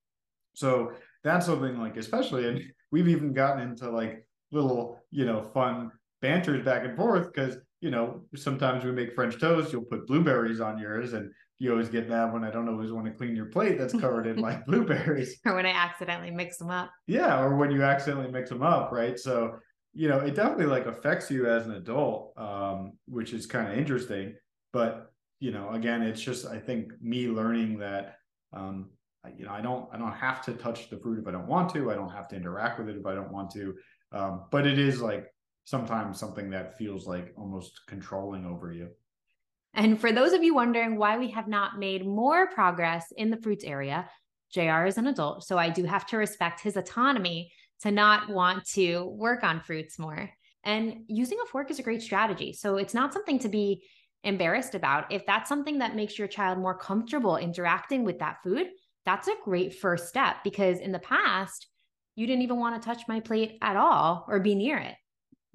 So 0.53 0.93
that's 1.23 1.45
something 1.45 1.77
like 1.77 1.97
especially, 1.97 2.47
and 2.47 2.61
we've 2.91 3.09
even 3.09 3.33
gotten 3.33 3.61
into 3.61 3.89
like 3.89 4.25
little 4.51 4.97
you 5.11 5.25
know 5.25 5.43
fun 5.53 5.91
banters 6.21 6.63
back 6.63 6.85
and 6.85 6.95
forth 6.95 7.33
because 7.33 7.57
you 7.81 7.91
know 7.91 8.21
sometimes 8.35 8.85
we 8.85 8.93
make 8.93 9.13
French 9.13 9.39
toast, 9.39 9.73
you'll 9.73 9.83
put 9.83 10.07
blueberries 10.07 10.61
on 10.61 10.77
yours, 10.77 11.11
and 11.11 11.31
you 11.61 11.69
always 11.69 11.89
get 11.89 12.09
mad 12.09 12.33
when 12.33 12.43
I 12.43 12.49
don't 12.49 12.67
always 12.67 12.91
want 12.91 13.05
to 13.05 13.11
clean 13.11 13.35
your 13.35 13.45
plate 13.45 13.77
that's 13.77 13.93
covered 13.93 14.25
in 14.25 14.37
like 14.37 14.65
blueberries. 14.65 15.39
or 15.45 15.53
when 15.53 15.67
I 15.67 15.69
accidentally 15.69 16.31
mix 16.31 16.57
them 16.57 16.71
up. 16.71 16.89
Yeah, 17.05 17.39
or 17.39 17.55
when 17.55 17.69
you 17.69 17.83
accidentally 17.83 18.31
mix 18.31 18.49
them 18.49 18.63
up, 18.63 18.91
right? 18.91 19.19
So, 19.19 19.59
you 19.93 20.07
know, 20.07 20.17
it 20.21 20.33
definitely 20.33 20.65
like 20.65 20.87
affects 20.87 21.29
you 21.29 21.47
as 21.47 21.67
an 21.67 21.73
adult, 21.73 22.33
um, 22.35 22.93
which 23.07 23.31
is 23.31 23.45
kind 23.45 23.71
of 23.71 23.77
interesting. 23.77 24.33
But, 24.73 25.11
you 25.39 25.51
know, 25.51 25.69
again, 25.69 26.01
it's 26.01 26.19
just 26.19 26.47
I 26.47 26.57
think 26.57 26.93
me 26.99 27.27
learning 27.27 27.77
that 27.77 28.15
um, 28.53 28.89
you 29.37 29.45
know, 29.45 29.51
I 29.51 29.61
don't 29.61 29.87
I 29.93 29.99
don't 29.99 30.13
have 30.13 30.43
to 30.45 30.53
touch 30.53 30.89
the 30.89 30.97
fruit 30.97 31.19
if 31.19 31.27
I 31.27 31.31
don't 31.31 31.45
want 31.45 31.71
to. 31.75 31.91
I 31.91 31.93
don't 31.93 32.09
have 32.09 32.27
to 32.29 32.35
interact 32.35 32.79
with 32.79 32.89
it 32.89 32.97
if 32.97 33.05
I 33.05 33.13
don't 33.13 33.31
want 33.31 33.51
to. 33.51 33.75
Um, 34.11 34.45
but 34.49 34.65
it 34.65 34.79
is 34.79 34.99
like 34.99 35.27
sometimes 35.65 36.19
something 36.19 36.49
that 36.49 36.75
feels 36.79 37.05
like 37.05 37.35
almost 37.37 37.81
controlling 37.87 38.47
over 38.47 38.71
you. 38.71 38.89
And 39.73 39.99
for 39.99 40.11
those 40.11 40.33
of 40.33 40.43
you 40.43 40.53
wondering 40.53 40.97
why 40.97 41.17
we 41.17 41.29
have 41.31 41.47
not 41.47 41.79
made 41.79 42.05
more 42.05 42.47
progress 42.47 43.05
in 43.15 43.29
the 43.29 43.37
fruits 43.37 43.63
area, 43.63 44.09
JR 44.53 44.85
is 44.85 44.97
an 44.97 45.07
adult, 45.07 45.45
so 45.45 45.57
I 45.57 45.69
do 45.69 45.85
have 45.85 46.05
to 46.07 46.17
respect 46.17 46.59
his 46.59 46.75
autonomy 46.75 47.51
to 47.83 47.91
not 47.91 48.29
want 48.29 48.65
to 48.73 49.05
work 49.05 49.43
on 49.43 49.61
fruits 49.61 49.97
more. 49.97 50.29
And 50.63 51.05
using 51.07 51.39
a 51.41 51.47
fork 51.47 51.71
is 51.71 51.79
a 51.79 51.83
great 51.83 52.01
strategy. 52.01 52.53
So 52.53 52.77
it's 52.77 52.93
not 52.93 53.13
something 53.13 53.39
to 53.39 53.49
be 53.49 53.83
embarrassed 54.23 54.75
about. 54.75 55.11
If 55.11 55.25
that's 55.25 55.49
something 55.49 55.79
that 55.79 55.95
makes 55.95 56.19
your 56.19 56.27
child 56.27 56.59
more 56.59 56.77
comfortable 56.77 57.37
interacting 57.37 58.03
with 58.03 58.19
that 58.19 58.37
food, 58.43 58.67
that's 59.05 59.27
a 59.27 59.35
great 59.43 59.73
first 59.73 60.07
step 60.07 60.37
because 60.43 60.79
in 60.79 60.91
the 60.91 60.99
past, 60.99 61.67
you 62.15 62.27
didn't 62.27 62.43
even 62.43 62.59
want 62.59 62.79
to 62.79 62.85
touch 62.85 63.07
my 63.07 63.19
plate 63.19 63.57
at 63.61 63.75
all 63.75 64.25
or 64.27 64.39
be 64.39 64.53
near 64.53 64.77
it. 64.77 64.95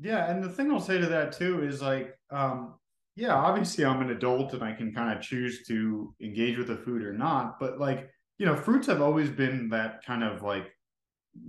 Yeah. 0.01 0.29
And 0.29 0.43
the 0.43 0.49
thing 0.49 0.73
I'll 0.73 0.81
say 0.81 0.99
to 0.99 1.07
that 1.07 1.33
too 1.33 1.63
is 1.63 1.81
like, 1.81 2.19
um, 2.31 2.75
yeah, 3.17 3.35
obviously 3.35 3.85
I'm 3.85 4.03
an 4.03 4.11
adult 4.11 4.53
and 4.53 4.63
I 4.63 4.73
can 4.73 4.93
kind 4.93 5.17
of 5.17 5.25
choose 5.25 5.67
to 5.69 6.15
engage 6.21 6.59
with 6.59 6.69
the 6.69 6.77
food 6.77 7.03
or 7.03 7.15
not. 7.15 7.59
But 7.59 7.81
like, 7.81 8.11
you 8.39 8.45
know, 8.45 8.55
fruits 8.55 8.87
have 8.89 9.01
always 9.01 9.31
been 9.31 9.71
that 9.71 10.05
kind 10.05 10.23
of 10.23 10.43
like 10.43 10.71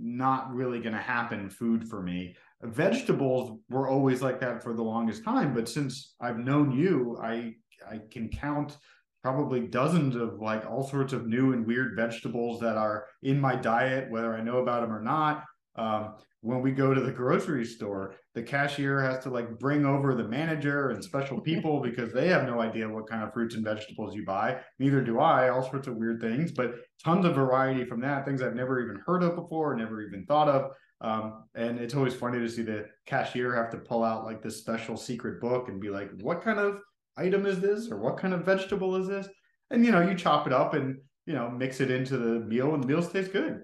not 0.00 0.52
really 0.52 0.80
going 0.80 0.94
to 0.94 1.00
happen 1.00 1.50
food 1.50 1.86
for 1.86 2.02
me. 2.02 2.34
Vegetables 2.62 3.60
were 3.68 3.86
always 3.86 4.22
like 4.22 4.40
that 4.40 4.62
for 4.62 4.72
the 4.72 4.82
longest 4.82 5.24
time. 5.24 5.52
But 5.52 5.68
since 5.68 6.14
I've 6.20 6.38
known 6.38 6.72
you, 6.72 7.18
I 7.22 7.54
I 7.88 8.00
can 8.10 8.30
count 8.30 8.78
probably 9.22 9.60
dozens 9.60 10.16
of 10.16 10.40
like 10.40 10.64
all 10.64 10.88
sorts 10.88 11.12
of 11.12 11.26
new 11.26 11.52
and 11.52 11.66
weird 11.66 11.94
vegetables 11.96 12.60
that 12.60 12.76
are 12.76 13.06
in 13.22 13.38
my 13.38 13.54
diet, 13.54 14.10
whether 14.10 14.34
I 14.34 14.40
know 14.40 14.58
about 14.58 14.80
them 14.80 14.92
or 14.92 15.02
not. 15.02 15.44
Um, 15.76 16.14
when 16.40 16.62
we 16.62 16.70
go 16.70 16.94
to 16.94 17.00
the 17.00 17.10
grocery 17.10 17.64
store, 17.64 18.14
the 18.34 18.42
cashier 18.42 19.00
has 19.02 19.22
to 19.24 19.30
like 19.30 19.58
bring 19.58 19.84
over 19.84 20.14
the 20.14 20.28
manager 20.28 20.90
and 20.90 21.02
special 21.02 21.40
people 21.50 21.80
because 21.80 22.12
they 22.12 22.28
have 22.28 22.46
no 22.46 22.60
idea 22.60 22.88
what 22.88 23.08
kind 23.08 23.22
of 23.22 23.32
fruits 23.32 23.54
and 23.54 23.64
vegetables 23.64 24.14
you 24.14 24.24
buy. 24.24 24.60
Neither 24.78 25.00
do 25.00 25.18
I, 25.18 25.48
all 25.48 25.68
sorts 25.68 25.88
of 25.88 25.96
weird 25.96 26.20
things, 26.20 26.52
but 26.52 26.74
tons 27.04 27.24
of 27.24 27.34
variety 27.34 27.84
from 27.84 28.00
that, 28.02 28.24
things 28.24 28.42
I've 28.42 28.54
never 28.54 28.80
even 28.80 29.02
heard 29.04 29.22
of 29.22 29.34
before, 29.34 29.74
never 29.74 30.02
even 30.02 30.24
thought 30.26 30.48
of. 30.48 30.70
Um, 31.00 31.44
and 31.54 31.78
it's 31.78 31.94
always 31.94 32.14
funny 32.14 32.38
to 32.38 32.48
see 32.48 32.62
the 32.62 32.86
cashier 33.06 33.54
have 33.54 33.70
to 33.70 33.78
pull 33.78 34.02
out 34.02 34.24
like 34.24 34.42
this 34.42 34.56
special 34.56 34.96
secret 34.96 35.40
book 35.40 35.68
and 35.68 35.80
be 35.80 35.90
like, 35.90 36.10
what 36.20 36.42
kind 36.42 36.58
of 36.58 36.80
item 37.16 37.46
is 37.46 37.60
this? 37.60 37.90
Or 37.90 37.98
what 37.98 38.16
kind 38.16 38.34
of 38.34 38.44
vegetable 38.44 38.96
is 38.96 39.06
this? 39.06 39.28
And, 39.70 39.84
you 39.84 39.92
know, 39.92 40.00
you 40.00 40.14
chop 40.14 40.46
it 40.46 40.52
up 40.52 40.74
and, 40.74 40.98
you 41.26 41.34
know, 41.34 41.50
mix 41.50 41.80
it 41.80 41.90
into 41.90 42.16
the 42.16 42.40
meal 42.40 42.74
and 42.74 42.82
the 42.82 42.86
meals 42.86 43.12
taste 43.12 43.32
good. 43.32 43.60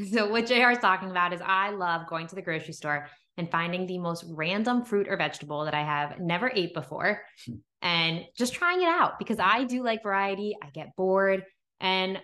So 0.12 0.28
what 0.28 0.46
JR 0.46 0.70
is 0.70 0.78
talking 0.78 1.10
about 1.10 1.32
is 1.32 1.40
I 1.44 1.70
love 1.70 2.08
going 2.08 2.26
to 2.28 2.34
the 2.34 2.42
grocery 2.42 2.72
store 2.72 3.08
and 3.36 3.50
finding 3.50 3.86
the 3.86 3.98
most 3.98 4.24
random 4.28 4.84
fruit 4.84 5.08
or 5.08 5.16
vegetable 5.16 5.64
that 5.64 5.74
I 5.74 5.82
have 5.82 6.20
never 6.20 6.50
ate 6.54 6.74
before 6.74 7.22
hmm. 7.46 7.54
and 7.82 8.24
just 8.36 8.54
trying 8.54 8.82
it 8.82 8.88
out 8.88 9.18
because 9.18 9.38
I 9.38 9.64
do 9.64 9.82
like 9.82 10.02
variety. 10.02 10.56
I 10.62 10.70
get 10.70 10.96
bored 10.96 11.44
and 11.80 12.20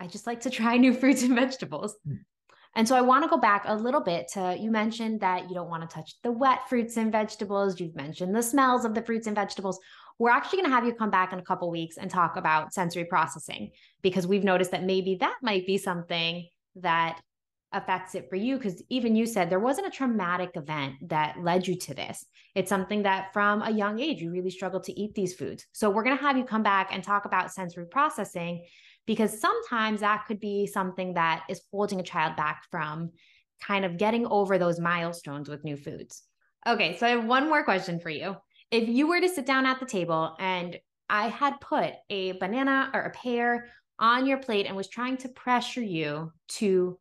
I 0.00 0.06
just 0.06 0.26
like 0.26 0.40
to 0.40 0.50
try 0.50 0.76
new 0.78 0.94
fruits 0.94 1.22
and 1.22 1.34
vegetables. 1.34 1.96
Hmm. 2.06 2.16
And 2.76 2.88
so 2.88 2.96
I 2.96 3.02
want 3.02 3.22
to 3.22 3.30
go 3.30 3.38
back 3.38 3.64
a 3.66 3.74
little 3.74 4.00
bit 4.00 4.26
to 4.32 4.56
you 4.58 4.70
mentioned 4.70 5.20
that 5.20 5.48
you 5.48 5.54
don't 5.54 5.70
want 5.70 5.88
to 5.88 5.94
touch 5.94 6.16
the 6.22 6.32
wet 6.32 6.68
fruits 6.68 6.96
and 6.96 7.12
vegetables. 7.12 7.78
You've 7.78 7.94
mentioned 7.94 8.34
the 8.34 8.42
smells 8.42 8.84
of 8.84 8.94
the 8.94 9.02
fruits 9.02 9.28
and 9.28 9.36
vegetables. 9.36 9.78
We're 10.18 10.30
actually 10.30 10.58
going 10.58 10.70
to 10.70 10.74
have 10.74 10.84
you 10.84 10.92
come 10.92 11.10
back 11.10 11.32
in 11.32 11.38
a 11.38 11.44
couple 11.44 11.70
weeks 11.70 11.98
and 11.98 12.10
talk 12.10 12.36
about 12.36 12.74
sensory 12.74 13.04
processing 13.04 13.70
because 14.02 14.26
we've 14.26 14.44
noticed 14.44 14.72
that 14.72 14.82
maybe 14.82 15.16
that 15.20 15.36
might 15.40 15.66
be 15.66 15.78
something 15.78 16.48
that 16.76 17.20
affects 17.72 18.14
it 18.14 18.28
for 18.30 18.36
you 18.36 18.56
because 18.56 18.80
even 18.88 19.16
you 19.16 19.26
said 19.26 19.50
there 19.50 19.58
wasn't 19.58 19.86
a 19.86 19.90
traumatic 19.90 20.50
event 20.54 20.94
that 21.08 21.34
led 21.42 21.66
you 21.66 21.76
to 21.76 21.92
this 21.92 22.24
it's 22.54 22.68
something 22.68 23.02
that 23.02 23.32
from 23.32 23.62
a 23.62 23.70
young 23.70 23.98
age 23.98 24.20
you 24.20 24.30
really 24.30 24.50
struggled 24.50 24.84
to 24.84 24.92
eat 24.92 25.12
these 25.16 25.34
foods 25.34 25.66
so 25.72 25.90
we're 25.90 26.04
going 26.04 26.16
to 26.16 26.22
have 26.22 26.36
you 26.36 26.44
come 26.44 26.62
back 26.62 26.90
and 26.92 27.02
talk 27.02 27.24
about 27.24 27.52
sensory 27.52 27.86
processing 27.86 28.64
because 29.06 29.40
sometimes 29.40 30.00
that 30.00 30.24
could 30.26 30.40
be 30.40 30.66
something 30.66 31.14
that 31.14 31.44
is 31.48 31.62
holding 31.70 32.00
a 32.00 32.04
child 32.04 32.36
back 32.36 32.62
from 32.70 33.10
kind 33.60 33.84
of 33.84 33.96
getting 33.96 34.26
over 34.26 34.58
those 34.58 34.80
milestones 34.80 35.48
with 35.48 35.64
new 35.64 35.76
foods. 35.76 36.22
Okay, 36.66 36.96
so 36.96 37.06
I 37.06 37.10
have 37.10 37.24
one 37.24 37.48
more 37.48 37.64
question 37.64 38.00
for 38.00 38.10
you. 38.10 38.36
If 38.70 38.88
you 38.88 39.06
were 39.06 39.20
to 39.20 39.28
sit 39.28 39.46
down 39.46 39.66
at 39.66 39.80
the 39.80 39.86
table 39.86 40.34
and 40.38 40.78
I 41.08 41.28
had 41.28 41.60
put 41.60 41.92
a 42.08 42.32
banana 42.32 42.90
or 42.94 43.02
a 43.02 43.10
pear 43.10 43.68
on 43.98 44.26
your 44.26 44.38
plate 44.38 44.66
and 44.66 44.76
was 44.76 44.88
trying 44.88 45.16
to 45.18 45.28
pressure 45.28 45.82
you 45.82 46.32
to 46.48 46.98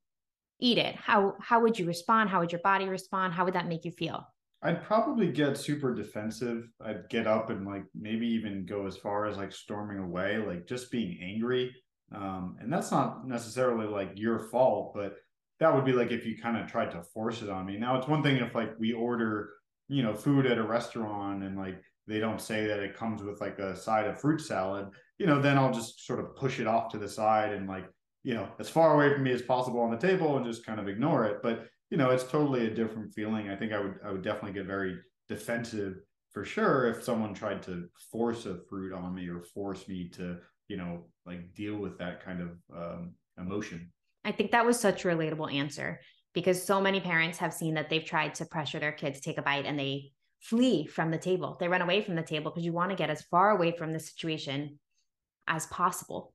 eat 0.59 0.77
it, 0.77 0.95
how 0.95 1.35
how 1.41 1.61
would 1.61 1.77
you 1.77 1.85
respond? 1.85 2.29
How 2.29 2.39
would 2.39 2.51
your 2.51 2.61
body 2.61 2.87
respond? 2.87 3.33
How 3.33 3.45
would 3.45 3.55
that 3.55 3.67
make 3.67 3.85
you 3.85 3.91
feel? 3.91 4.25
I'd 4.61 4.83
probably 4.83 5.29
get 5.29 5.57
super 5.57 5.93
defensive. 5.93 6.69
I'd 6.81 7.09
get 7.09 7.27
up 7.27 7.49
and 7.49 7.65
like 7.65 7.83
maybe 7.93 8.25
even 8.27 8.65
go 8.65 8.87
as 8.87 8.95
far 8.95 9.25
as 9.25 9.35
like 9.35 9.51
storming 9.51 9.99
away, 9.99 10.37
like 10.37 10.65
just 10.65 10.89
being 10.89 11.19
angry. 11.21 11.75
Um, 12.15 12.55
and 12.61 12.71
that's 12.71 12.91
not 12.91 13.27
necessarily 13.27 13.87
like 13.87 14.11
your 14.15 14.39
fault, 14.39 14.93
but 14.95 15.17
that 15.59 15.73
would 15.73 15.83
be 15.83 15.91
like 15.91 16.11
if 16.11 16.25
you 16.25 16.37
kind 16.41 16.57
of 16.57 16.71
tried 16.71 16.91
to 16.91 17.03
force 17.03 17.41
it 17.41 17.49
on 17.49 17.65
me. 17.65 17.77
Now 17.77 17.97
it's 17.97 18.07
one 18.07 18.23
thing 18.23 18.37
if 18.37 18.55
like 18.55 18.71
we 18.79 18.93
order, 18.93 19.49
you 19.89 20.01
know, 20.01 20.13
food 20.13 20.45
at 20.45 20.57
a 20.57 20.63
restaurant 20.63 21.43
and 21.43 21.57
like 21.57 21.81
they 22.07 22.19
don't 22.19 22.41
say 22.41 22.65
that 22.67 22.79
it 22.79 22.95
comes 22.95 23.21
with 23.21 23.41
like 23.41 23.59
a 23.59 23.75
side 23.75 24.07
of 24.07 24.19
fruit 24.19 24.39
salad, 24.39 24.87
you 25.23 25.29
know, 25.29 25.41
then 25.41 25.57
I'll 25.57 25.71
just 25.71 26.05
sort 26.05 26.19
of 26.19 26.35
push 26.35 26.59
it 26.59 26.67
off 26.67 26.91
to 26.91 26.97
the 26.97 27.07
side 27.07 27.53
and 27.53 27.65
like, 27.65 27.85
you 28.23 28.33
know, 28.33 28.49
as 28.59 28.69
far 28.69 28.93
away 28.93 29.13
from 29.13 29.23
me 29.23 29.31
as 29.31 29.41
possible 29.41 29.79
on 29.79 29.89
the 29.89 29.97
table 29.97 30.35
and 30.35 30.45
just 30.45 30.65
kind 30.65 30.81
of 30.81 30.89
ignore 30.89 31.23
it. 31.23 31.37
But 31.41 31.69
you 31.89 31.95
know, 31.95 32.09
it's 32.09 32.25
totally 32.25 32.67
a 32.67 32.69
different 32.69 33.13
feeling. 33.13 33.49
I 33.49 33.55
think 33.55 33.71
I 33.71 33.79
would 33.79 33.95
I 34.05 34.11
would 34.11 34.21
definitely 34.21 34.51
get 34.51 34.65
very 34.65 34.97
defensive 35.29 35.93
for 36.33 36.43
sure 36.43 36.87
if 36.87 37.03
someone 37.03 37.33
tried 37.33 37.63
to 37.63 37.87
force 38.11 38.45
a 38.45 38.59
fruit 38.69 38.91
on 38.91 39.15
me 39.15 39.29
or 39.29 39.41
force 39.41 39.87
me 39.87 40.09
to, 40.09 40.39
you 40.67 40.75
know, 40.75 41.05
like 41.25 41.53
deal 41.53 41.77
with 41.77 41.97
that 41.99 42.25
kind 42.25 42.41
of 42.41 42.49
um, 42.75 43.13
emotion. 43.37 43.93
I 44.25 44.33
think 44.33 44.51
that 44.51 44.65
was 44.65 44.77
such 44.77 45.05
a 45.05 45.07
relatable 45.07 45.53
answer 45.53 46.01
because 46.33 46.61
so 46.61 46.81
many 46.81 46.99
parents 46.99 47.37
have 47.37 47.53
seen 47.53 47.75
that 47.75 47.89
they've 47.89 48.03
tried 48.03 48.35
to 48.35 48.45
pressure 48.45 48.79
their 48.79 48.91
kids 48.91 49.21
to 49.21 49.23
take 49.23 49.37
a 49.37 49.41
bite 49.41 49.65
and 49.65 49.79
they 49.79 50.11
flee 50.41 50.85
from 50.85 51.11
the 51.11 51.17
table. 51.17 51.55
They 51.61 51.69
run 51.69 51.81
away 51.81 52.01
from 52.01 52.15
the 52.15 52.23
table 52.23 52.51
because 52.51 52.65
you 52.65 52.73
want 52.73 52.89
to 52.89 52.97
get 52.97 53.09
as 53.09 53.21
far 53.21 53.51
away 53.51 53.71
from 53.71 53.93
the 53.93 53.99
situation 54.01 54.79
as 55.47 55.65
possible. 55.67 56.33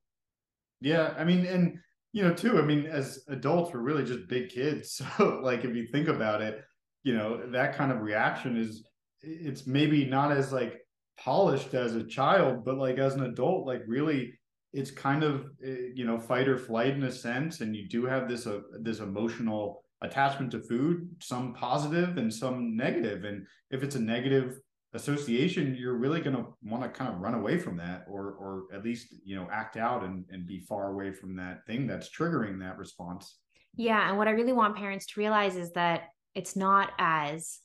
Yeah, 0.81 1.13
I 1.17 1.23
mean, 1.23 1.45
and 1.45 1.79
you 2.11 2.23
know, 2.23 2.33
too, 2.33 2.57
I 2.57 2.61
mean, 2.61 2.85
as 2.85 3.23
adults, 3.27 3.73
we're 3.73 3.81
really 3.81 4.03
just 4.03 4.27
big 4.27 4.49
kids. 4.49 5.01
So, 5.17 5.41
like, 5.43 5.63
if 5.63 5.75
you 5.75 5.87
think 5.87 6.07
about 6.07 6.41
it, 6.41 6.61
you 7.03 7.15
know, 7.15 7.49
that 7.51 7.75
kind 7.75 7.91
of 7.91 8.01
reaction 8.01 8.57
is, 8.57 8.87
it's 9.21 9.67
maybe 9.67 10.05
not 10.05 10.31
as 10.31 10.51
like 10.51 10.79
polished 11.17 11.73
as 11.73 11.95
a 11.95 12.05
child, 12.05 12.65
but 12.65 12.77
like 12.77 12.97
as 12.97 13.15
an 13.15 13.23
adult, 13.23 13.67
like 13.67 13.81
really, 13.87 14.33
it's 14.73 14.91
kind 14.91 15.23
of, 15.23 15.45
eh, 15.63 15.89
you 15.93 16.05
know, 16.05 16.19
fight 16.19 16.47
or 16.47 16.57
flight 16.57 16.93
in 16.93 17.03
a 17.03 17.11
sense. 17.11 17.61
And 17.61 17.75
you 17.75 17.87
do 17.87 18.05
have 18.05 18.27
this, 18.29 18.47
uh, 18.47 18.59
this 18.81 18.99
emotional 18.99 19.83
attachment 20.01 20.51
to 20.51 20.61
food, 20.61 21.09
some 21.21 21.53
positive 21.53 22.17
and 22.17 22.33
some 22.33 22.75
negative. 22.75 23.23
And 23.23 23.45
if 23.71 23.83
it's 23.83 23.95
a 23.95 24.01
negative 24.01 24.59
association, 24.93 25.75
you're 25.79 25.97
really 25.97 26.21
going 26.21 26.35
to 26.35 26.45
want 26.63 26.83
to 26.83 26.89
kind 26.89 27.13
of 27.13 27.19
run 27.19 27.35
away 27.35 27.57
from 27.57 27.77
that 27.77 28.05
or 28.09 28.31
or 28.33 28.63
at 28.73 28.83
least, 28.83 29.13
you 29.23 29.35
know, 29.35 29.47
act 29.51 29.77
out 29.77 30.03
and, 30.03 30.25
and 30.31 30.47
be 30.47 30.59
far 30.59 30.91
away 30.91 31.11
from 31.11 31.35
that 31.35 31.65
thing 31.67 31.85
that's 31.85 32.09
triggering 32.09 32.59
that 32.59 32.77
response. 32.77 33.37
Yeah. 33.75 34.09
And 34.09 34.17
what 34.17 34.27
I 34.27 34.31
really 34.31 34.53
want 34.53 34.75
parents 34.75 35.05
to 35.07 35.19
realize 35.19 35.55
is 35.55 35.71
that 35.73 36.09
it's 36.33 36.55
not 36.55 36.91
as 36.97 37.59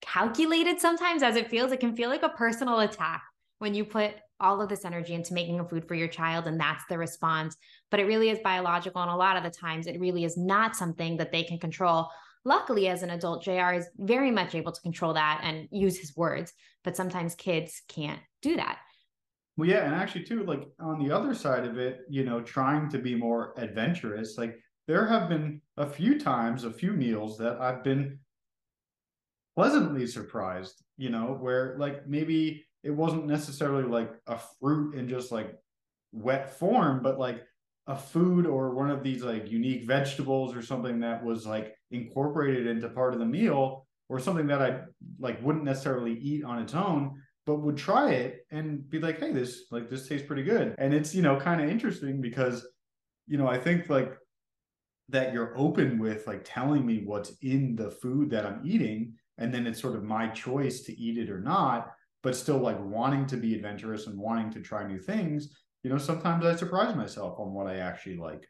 calculated 0.00 0.80
sometimes 0.80 1.22
as 1.22 1.36
it 1.36 1.48
feels. 1.48 1.72
It 1.72 1.80
can 1.80 1.96
feel 1.96 2.10
like 2.10 2.22
a 2.22 2.28
personal 2.30 2.80
attack 2.80 3.22
when 3.58 3.74
you 3.74 3.84
put 3.84 4.14
all 4.40 4.60
of 4.60 4.68
this 4.68 4.84
energy 4.84 5.14
into 5.14 5.32
making 5.32 5.60
a 5.60 5.64
food 5.64 5.86
for 5.86 5.94
your 5.94 6.08
child 6.08 6.46
and 6.46 6.60
that's 6.60 6.84
the 6.88 6.98
response. 6.98 7.56
But 7.90 8.00
it 8.00 8.04
really 8.04 8.30
is 8.30 8.40
biological. 8.42 9.00
And 9.00 9.10
a 9.10 9.16
lot 9.16 9.36
of 9.36 9.44
the 9.44 9.50
times 9.50 9.86
it 9.86 10.00
really 10.00 10.24
is 10.24 10.36
not 10.36 10.76
something 10.76 11.16
that 11.18 11.30
they 11.30 11.44
can 11.44 11.58
control 11.58 12.08
luckily 12.44 12.88
as 12.88 13.02
an 13.02 13.10
adult 13.10 13.42
jr 13.42 13.72
is 13.72 13.88
very 13.98 14.30
much 14.30 14.54
able 14.54 14.72
to 14.72 14.80
control 14.82 15.14
that 15.14 15.40
and 15.42 15.68
use 15.70 15.98
his 15.98 16.16
words 16.16 16.52
but 16.84 16.96
sometimes 16.96 17.34
kids 17.34 17.82
can't 17.88 18.20
do 18.42 18.56
that. 18.56 18.78
Well 19.56 19.68
yeah 19.68 19.84
and 19.84 19.94
actually 19.94 20.24
too 20.24 20.44
like 20.44 20.64
on 20.80 21.02
the 21.02 21.14
other 21.14 21.34
side 21.34 21.64
of 21.64 21.78
it 21.78 22.00
you 22.08 22.24
know 22.24 22.40
trying 22.40 22.88
to 22.90 22.98
be 22.98 23.14
more 23.14 23.54
adventurous 23.56 24.36
like 24.36 24.56
there 24.86 25.06
have 25.06 25.28
been 25.28 25.60
a 25.76 25.86
few 25.86 26.18
times 26.18 26.64
a 26.64 26.72
few 26.72 26.92
meals 26.92 27.38
that 27.38 27.60
i've 27.60 27.84
been 27.84 28.18
pleasantly 29.56 30.06
surprised 30.06 30.82
you 30.96 31.08
know 31.08 31.38
where 31.40 31.76
like 31.78 32.06
maybe 32.06 32.64
it 32.82 32.90
wasn't 32.90 33.26
necessarily 33.26 33.84
like 33.84 34.10
a 34.26 34.38
fruit 34.60 34.96
in 34.96 35.08
just 35.08 35.30
like 35.30 35.54
wet 36.12 36.58
form 36.58 37.00
but 37.00 37.18
like 37.18 37.42
a 37.86 37.96
food 37.96 38.46
or 38.46 38.74
one 38.74 38.90
of 38.90 39.02
these 39.02 39.22
like 39.22 39.50
unique 39.50 39.86
vegetables 39.86 40.54
or 40.56 40.62
something 40.62 41.00
that 41.00 41.22
was 41.22 41.46
like 41.46 41.74
incorporated 41.90 42.66
into 42.66 42.88
part 42.88 43.12
of 43.12 43.20
the 43.20 43.26
meal 43.26 43.86
or 44.08 44.18
something 44.18 44.46
that 44.46 44.62
I 44.62 44.80
like 45.18 45.42
wouldn't 45.42 45.64
necessarily 45.64 46.14
eat 46.14 46.44
on 46.44 46.62
its 46.62 46.74
own 46.74 47.20
but 47.46 47.56
would 47.56 47.76
try 47.76 48.12
it 48.12 48.46
and 48.50 48.88
be 48.88 48.98
like 48.98 49.20
hey 49.20 49.32
this 49.32 49.64
like 49.70 49.90
this 49.90 50.08
tastes 50.08 50.26
pretty 50.26 50.42
good. 50.42 50.74
And 50.78 50.94
it's 50.94 51.14
you 51.14 51.22
know 51.22 51.38
kind 51.38 51.60
of 51.60 51.68
interesting 51.68 52.20
because 52.20 52.66
you 53.26 53.36
know 53.36 53.46
I 53.46 53.58
think 53.58 53.90
like 53.90 54.14
that 55.10 55.34
you're 55.34 55.56
open 55.58 55.98
with 55.98 56.26
like 56.26 56.40
telling 56.44 56.86
me 56.86 57.02
what's 57.04 57.32
in 57.42 57.76
the 57.76 57.90
food 57.90 58.30
that 58.30 58.46
I'm 58.46 58.62
eating 58.64 59.12
and 59.36 59.52
then 59.52 59.66
it's 59.66 59.80
sort 59.80 59.96
of 59.96 60.04
my 60.04 60.28
choice 60.28 60.80
to 60.82 60.98
eat 60.98 61.18
it 61.18 61.30
or 61.30 61.40
not 61.40 61.92
but 62.22 62.34
still 62.34 62.56
like 62.56 62.80
wanting 62.80 63.26
to 63.26 63.36
be 63.36 63.54
adventurous 63.54 64.06
and 64.06 64.18
wanting 64.18 64.50
to 64.50 64.62
try 64.62 64.86
new 64.86 64.98
things 64.98 65.54
you 65.84 65.90
know, 65.90 65.98
sometimes 65.98 66.44
I 66.44 66.56
surprise 66.56 66.96
myself 66.96 67.38
on 67.38 67.52
what 67.52 67.66
I 67.66 67.76
actually 67.76 68.16
like. 68.16 68.48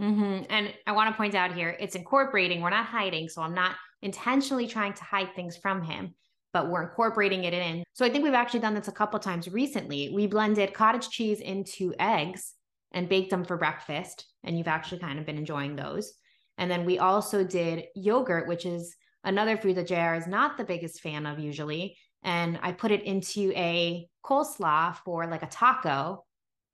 Mm-hmm. 0.00 0.42
And 0.50 0.74
I 0.86 0.92
want 0.92 1.10
to 1.10 1.16
point 1.16 1.34
out 1.34 1.54
here, 1.54 1.76
it's 1.80 1.94
incorporating. 1.94 2.60
We're 2.60 2.70
not 2.70 2.84
hiding. 2.84 3.28
So 3.28 3.40
I'm 3.40 3.54
not 3.54 3.74
intentionally 4.02 4.66
trying 4.66 4.92
to 4.92 5.02
hide 5.02 5.34
things 5.34 5.56
from 5.56 5.82
him, 5.82 6.14
but 6.52 6.68
we're 6.68 6.82
incorporating 6.82 7.44
it 7.44 7.54
in. 7.54 7.84
So 7.94 8.04
I 8.04 8.10
think 8.10 8.22
we've 8.22 8.34
actually 8.34 8.60
done 8.60 8.74
this 8.74 8.88
a 8.88 8.92
couple 8.92 9.18
times 9.18 9.48
recently. 9.48 10.12
We 10.14 10.26
blended 10.26 10.74
cottage 10.74 11.08
cheese 11.08 11.40
into 11.40 11.94
eggs 11.98 12.52
and 12.92 13.08
baked 13.08 13.30
them 13.30 13.44
for 13.44 13.56
breakfast. 13.56 14.26
And 14.42 14.58
you've 14.58 14.68
actually 14.68 14.98
kind 14.98 15.18
of 15.18 15.24
been 15.24 15.38
enjoying 15.38 15.76
those. 15.76 16.12
And 16.58 16.70
then 16.70 16.84
we 16.84 16.98
also 16.98 17.44
did 17.44 17.84
yogurt, 17.94 18.46
which 18.46 18.66
is 18.66 18.94
another 19.24 19.56
food 19.56 19.76
that 19.76 19.88
JR 19.88 20.14
is 20.14 20.26
not 20.26 20.58
the 20.58 20.64
biggest 20.64 21.00
fan 21.00 21.24
of 21.24 21.38
usually. 21.38 21.96
And 22.22 22.58
I 22.62 22.72
put 22.72 22.90
it 22.90 23.04
into 23.04 23.52
a 23.56 24.06
coleslaw 24.22 24.96
for 24.98 25.26
like 25.26 25.42
a 25.42 25.48
taco 25.48 26.24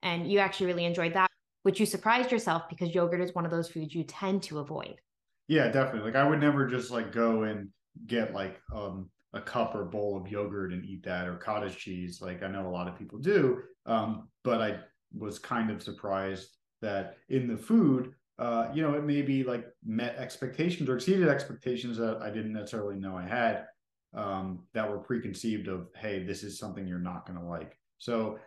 and 0.03 0.31
you 0.31 0.39
actually 0.39 0.67
really 0.67 0.85
enjoyed 0.85 1.13
that, 1.13 1.29
which 1.63 1.79
you 1.79 1.85
surprised 1.85 2.31
yourself 2.31 2.63
because 2.69 2.93
yogurt 2.93 3.21
is 3.21 3.33
one 3.33 3.45
of 3.45 3.51
those 3.51 3.69
foods 3.69 3.93
you 3.93 4.03
tend 4.03 4.43
to 4.43 4.59
avoid. 4.59 4.95
Yeah, 5.47 5.69
definitely. 5.69 6.11
Like 6.11 6.15
I 6.15 6.27
would 6.27 6.39
never 6.39 6.67
just 6.67 6.91
like 6.91 7.11
go 7.11 7.43
and 7.43 7.69
get 8.07 8.33
like 8.33 8.59
um 8.73 9.09
a 9.33 9.41
cup 9.41 9.75
or 9.75 9.85
bowl 9.85 10.17
of 10.17 10.29
yogurt 10.29 10.73
and 10.73 10.85
eat 10.85 11.03
that 11.03 11.27
or 11.27 11.37
cottage 11.37 11.77
cheese 11.77 12.21
like 12.21 12.43
I 12.43 12.47
know 12.47 12.67
a 12.67 12.69
lot 12.69 12.87
of 12.87 12.97
people 12.97 13.19
do. 13.19 13.61
Um, 13.85 14.29
but 14.43 14.61
I 14.61 14.79
was 15.17 15.39
kind 15.39 15.69
of 15.71 15.81
surprised 15.81 16.57
that 16.81 17.17
in 17.29 17.47
the 17.47 17.57
food, 17.57 18.13
uh, 18.39 18.69
you 18.73 18.81
know, 18.81 18.93
it 18.95 19.03
maybe 19.03 19.43
like 19.43 19.65
met 19.85 20.15
expectations 20.17 20.89
or 20.89 20.95
exceeded 20.95 21.27
expectations 21.27 21.97
that 21.97 22.21
I 22.21 22.29
didn't 22.29 22.53
necessarily 22.53 22.95
know 22.95 23.15
I 23.15 23.27
had 23.27 23.65
um, 24.13 24.63
that 24.73 24.89
were 24.89 24.99
preconceived 24.99 25.67
of, 25.67 25.89
hey, 25.95 26.23
this 26.23 26.43
is 26.43 26.59
something 26.59 26.87
you're 26.87 26.99
not 26.99 27.25
going 27.25 27.39
to 27.39 27.45
like. 27.45 27.77
So 27.97 28.39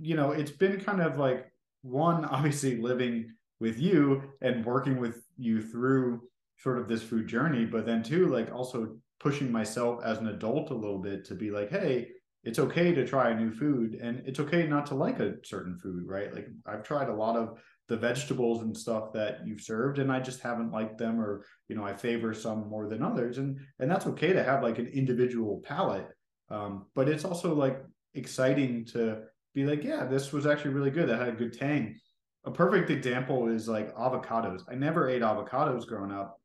you 0.00 0.16
know, 0.16 0.32
it's 0.32 0.50
been 0.50 0.80
kind 0.80 1.00
of 1.00 1.18
like 1.18 1.50
one, 1.82 2.24
obviously 2.36 2.76
living 2.76 3.32
with 3.60 3.78
you 3.78 4.22
and 4.40 4.64
working 4.64 4.98
with 4.98 5.22
you 5.36 5.62
through 5.62 6.22
sort 6.58 6.78
of 6.78 6.88
this 6.88 7.02
food 7.02 7.26
journey, 7.26 7.64
but 7.64 7.86
then 7.86 8.02
two, 8.02 8.28
like 8.28 8.52
also 8.52 8.96
pushing 9.20 9.50
myself 9.50 10.00
as 10.04 10.18
an 10.18 10.28
adult 10.28 10.70
a 10.70 10.74
little 10.74 10.98
bit 10.98 11.24
to 11.26 11.34
be 11.34 11.50
like, 11.50 11.70
hey, 11.70 12.08
it's 12.42 12.58
okay 12.58 12.92
to 12.94 13.06
try 13.06 13.30
a 13.30 13.34
new 13.34 13.50
food 13.50 13.94
and 13.94 14.22
it's 14.26 14.38
okay 14.38 14.66
not 14.66 14.86
to 14.86 14.94
like 14.94 15.18
a 15.18 15.34
certain 15.44 15.78
food, 15.78 16.04
right? 16.06 16.32
Like 16.34 16.46
I've 16.66 16.82
tried 16.82 17.08
a 17.08 17.14
lot 17.14 17.36
of 17.36 17.58
the 17.88 17.96
vegetables 17.96 18.62
and 18.62 18.76
stuff 18.76 19.12
that 19.12 19.46
you've 19.46 19.60
served 19.60 19.98
and 19.98 20.10
I 20.10 20.20
just 20.20 20.40
haven't 20.40 20.72
liked 20.72 20.98
them 20.98 21.20
or 21.20 21.44
you 21.68 21.76
know 21.76 21.84
I 21.84 21.94
favor 21.94 22.32
some 22.32 22.68
more 22.68 22.88
than 22.88 23.02
others 23.02 23.38
and 23.38 23.58
and 23.78 23.90
that's 23.90 24.06
okay 24.06 24.32
to 24.32 24.42
have 24.42 24.62
like 24.62 24.78
an 24.78 24.86
individual 24.86 25.62
palate 25.64 26.08
um, 26.50 26.86
but 26.94 27.08
it's 27.08 27.24
also 27.24 27.54
like 27.54 27.82
exciting 28.14 28.86
to 28.86 29.22
be 29.54 29.64
like, 29.64 29.84
yeah, 29.84 30.04
this 30.04 30.32
was 30.32 30.46
actually 30.46 30.74
really 30.74 30.90
good. 30.90 31.08
That 31.08 31.20
had 31.20 31.28
a 31.28 31.32
good 31.32 31.56
tang. 31.56 31.98
A 32.44 32.50
perfect 32.50 32.90
example 32.90 33.48
is 33.48 33.68
like 33.68 33.94
avocados. 33.94 34.62
I 34.68 34.74
never 34.74 35.08
ate 35.08 35.22
avocados 35.22 35.86
growing 35.86 36.12
up. 36.12 36.38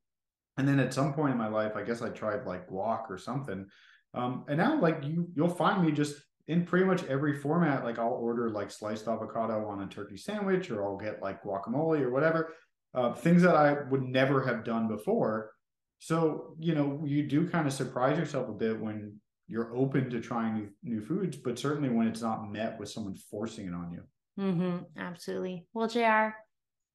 And 0.57 0.67
then 0.67 0.79
at 0.79 0.93
some 0.93 1.13
point 1.13 1.31
in 1.31 1.37
my 1.37 1.47
life, 1.47 1.73
I 1.75 1.83
guess 1.83 2.01
I 2.01 2.09
tried 2.09 2.45
like 2.45 2.69
guac 2.69 3.09
or 3.09 3.17
something. 3.17 3.65
Um, 4.13 4.45
and 4.47 4.57
now 4.57 4.79
like 4.79 5.03
you 5.03 5.27
you'll 5.35 5.49
find 5.49 5.83
me 5.85 5.91
just 5.91 6.15
in 6.47 6.65
pretty 6.65 6.85
much 6.85 7.03
every 7.05 7.39
format. 7.39 7.83
Like 7.83 7.99
I'll 7.99 8.09
order 8.09 8.49
like 8.49 8.71
sliced 8.71 9.07
avocado 9.07 9.67
on 9.67 9.81
a 9.81 9.87
turkey 9.87 10.17
sandwich, 10.17 10.71
or 10.71 10.83
I'll 10.83 10.97
get 10.97 11.21
like 11.21 11.43
guacamole 11.43 12.01
or 12.01 12.11
whatever. 12.11 12.53
Uh, 12.93 13.13
things 13.13 13.43
that 13.43 13.55
I 13.55 13.83
would 13.89 14.03
never 14.03 14.43
have 14.43 14.63
done 14.63 14.87
before. 14.87 15.51
So, 15.99 16.55
you 16.59 16.73
know, 16.73 17.03
you 17.05 17.27
do 17.27 17.47
kind 17.47 17.67
of 17.67 17.73
surprise 17.73 18.17
yourself 18.17 18.49
a 18.49 18.53
bit 18.53 18.79
when 18.79 19.19
you're 19.49 19.75
open 19.75 20.09
to 20.11 20.21
trying 20.21 20.53
new, 20.53 20.69
new 20.83 21.01
foods, 21.01 21.35
but 21.35 21.57
certainly 21.57 21.89
when 21.89 22.07
it's 22.07 22.21
not 22.21 22.49
met 22.49 22.79
with 22.79 22.89
someone 22.89 23.15
forcing 23.15 23.67
it 23.67 23.73
on 23.73 23.91
you. 23.91 24.03
Mm-hmm, 24.39 24.77
absolutely. 24.97 25.65
Well, 25.73 25.87
JR, 25.87 26.35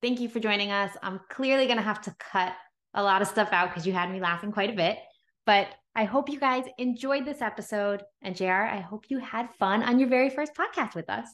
thank 0.01 0.21
you 0.21 0.29
for 0.29 0.38
joining 0.38 0.71
us. 0.71 0.93
I'm 1.03 1.21
clearly 1.29 1.67
going 1.67 1.79
to 1.79 1.83
have 1.83 2.01
to 2.03 2.14
cut 2.19 2.55
a 2.95 3.03
lot 3.03 3.21
of 3.21 3.29
stuff 3.29 3.49
out 3.53 3.71
because 3.71 3.87
you 3.87 3.93
had 3.93 4.11
me 4.11 4.21
laughing 4.21 4.53
quite 4.53 4.71
a 4.71 4.77
bit. 4.77 4.99
But 5.45 5.67
I 5.97 6.05
hope 6.05 6.31
you 6.31 6.38
guys 6.38 6.64
enjoyed 6.79 7.27
this 7.27 7.43
episode. 7.43 8.05
And 8.23 8.37
JR, 8.37 8.47
I 8.47 8.81
hope 8.81 9.07
you 9.09 9.19
had 9.19 9.49
fun 9.59 9.83
on 9.83 9.99
your 9.99 10.09
very 10.09 10.31
first 10.31 10.55
podcast 10.55 10.95
with 10.95 11.11
us. 11.11 11.27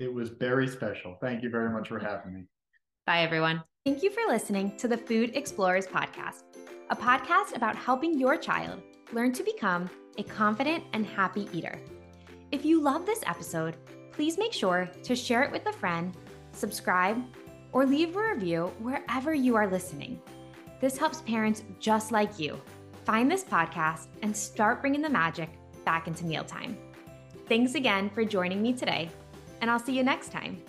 It 0.00 0.12
was 0.12 0.30
very 0.30 0.66
special. 0.68 1.16
Thank 1.20 1.44
you 1.44 1.48
very 1.48 1.70
much 1.70 1.88
for 1.88 2.00
having 2.00 2.34
me. 2.34 2.44
Bye, 3.06 3.20
everyone. 3.20 3.62
Thank 3.84 4.02
you 4.02 4.10
for 4.10 4.22
listening 4.28 4.76
to 4.78 4.88
the 4.88 4.96
Food 4.96 5.30
Explorers 5.34 5.86
Podcast, 5.86 6.42
a 6.90 6.96
podcast 6.96 7.56
about 7.56 7.76
helping 7.76 8.18
your 8.18 8.36
child 8.36 8.82
learn 9.12 9.32
to 9.32 9.44
become 9.44 9.88
a 10.18 10.22
confident 10.22 10.84
and 10.92 11.06
happy 11.06 11.48
eater. 11.52 11.78
If 12.52 12.64
you 12.64 12.80
love 12.80 13.06
this 13.06 13.22
episode, 13.26 13.76
please 14.12 14.38
make 14.38 14.52
sure 14.52 14.90
to 15.02 15.16
share 15.16 15.42
it 15.42 15.52
with 15.52 15.66
a 15.66 15.72
friend, 15.72 16.16
subscribe, 16.52 17.22
or 17.72 17.84
leave 17.84 18.16
a 18.16 18.34
review 18.34 18.72
wherever 18.78 19.34
you 19.34 19.56
are 19.56 19.66
listening. 19.66 20.20
This 20.80 20.96
helps 20.96 21.20
parents 21.22 21.64
just 21.80 22.12
like 22.12 22.38
you 22.38 22.60
find 23.04 23.30
this 23.30 23.44
podcast 23.44 24.08
and 24.22 24.36
start 24.36 24.80
bringing 24.80 25.02
the 25.02 25.08
magic 25.08 25.50
back 25.84 26.08
into 26.08 26.24
mealtime. 26.24 26.76
Thanks 27.48 27.74
again 27.74 28.10
for 28.10 28.24
joining 28.24 28.60
me 28.60 28.72
today, 28.72 29.08
and 29.60 29.70
I'll 29.70 29.78
see 29.78 29.96
you 29.96 30.02
next 30.02 30.32
time. 30.32 30.60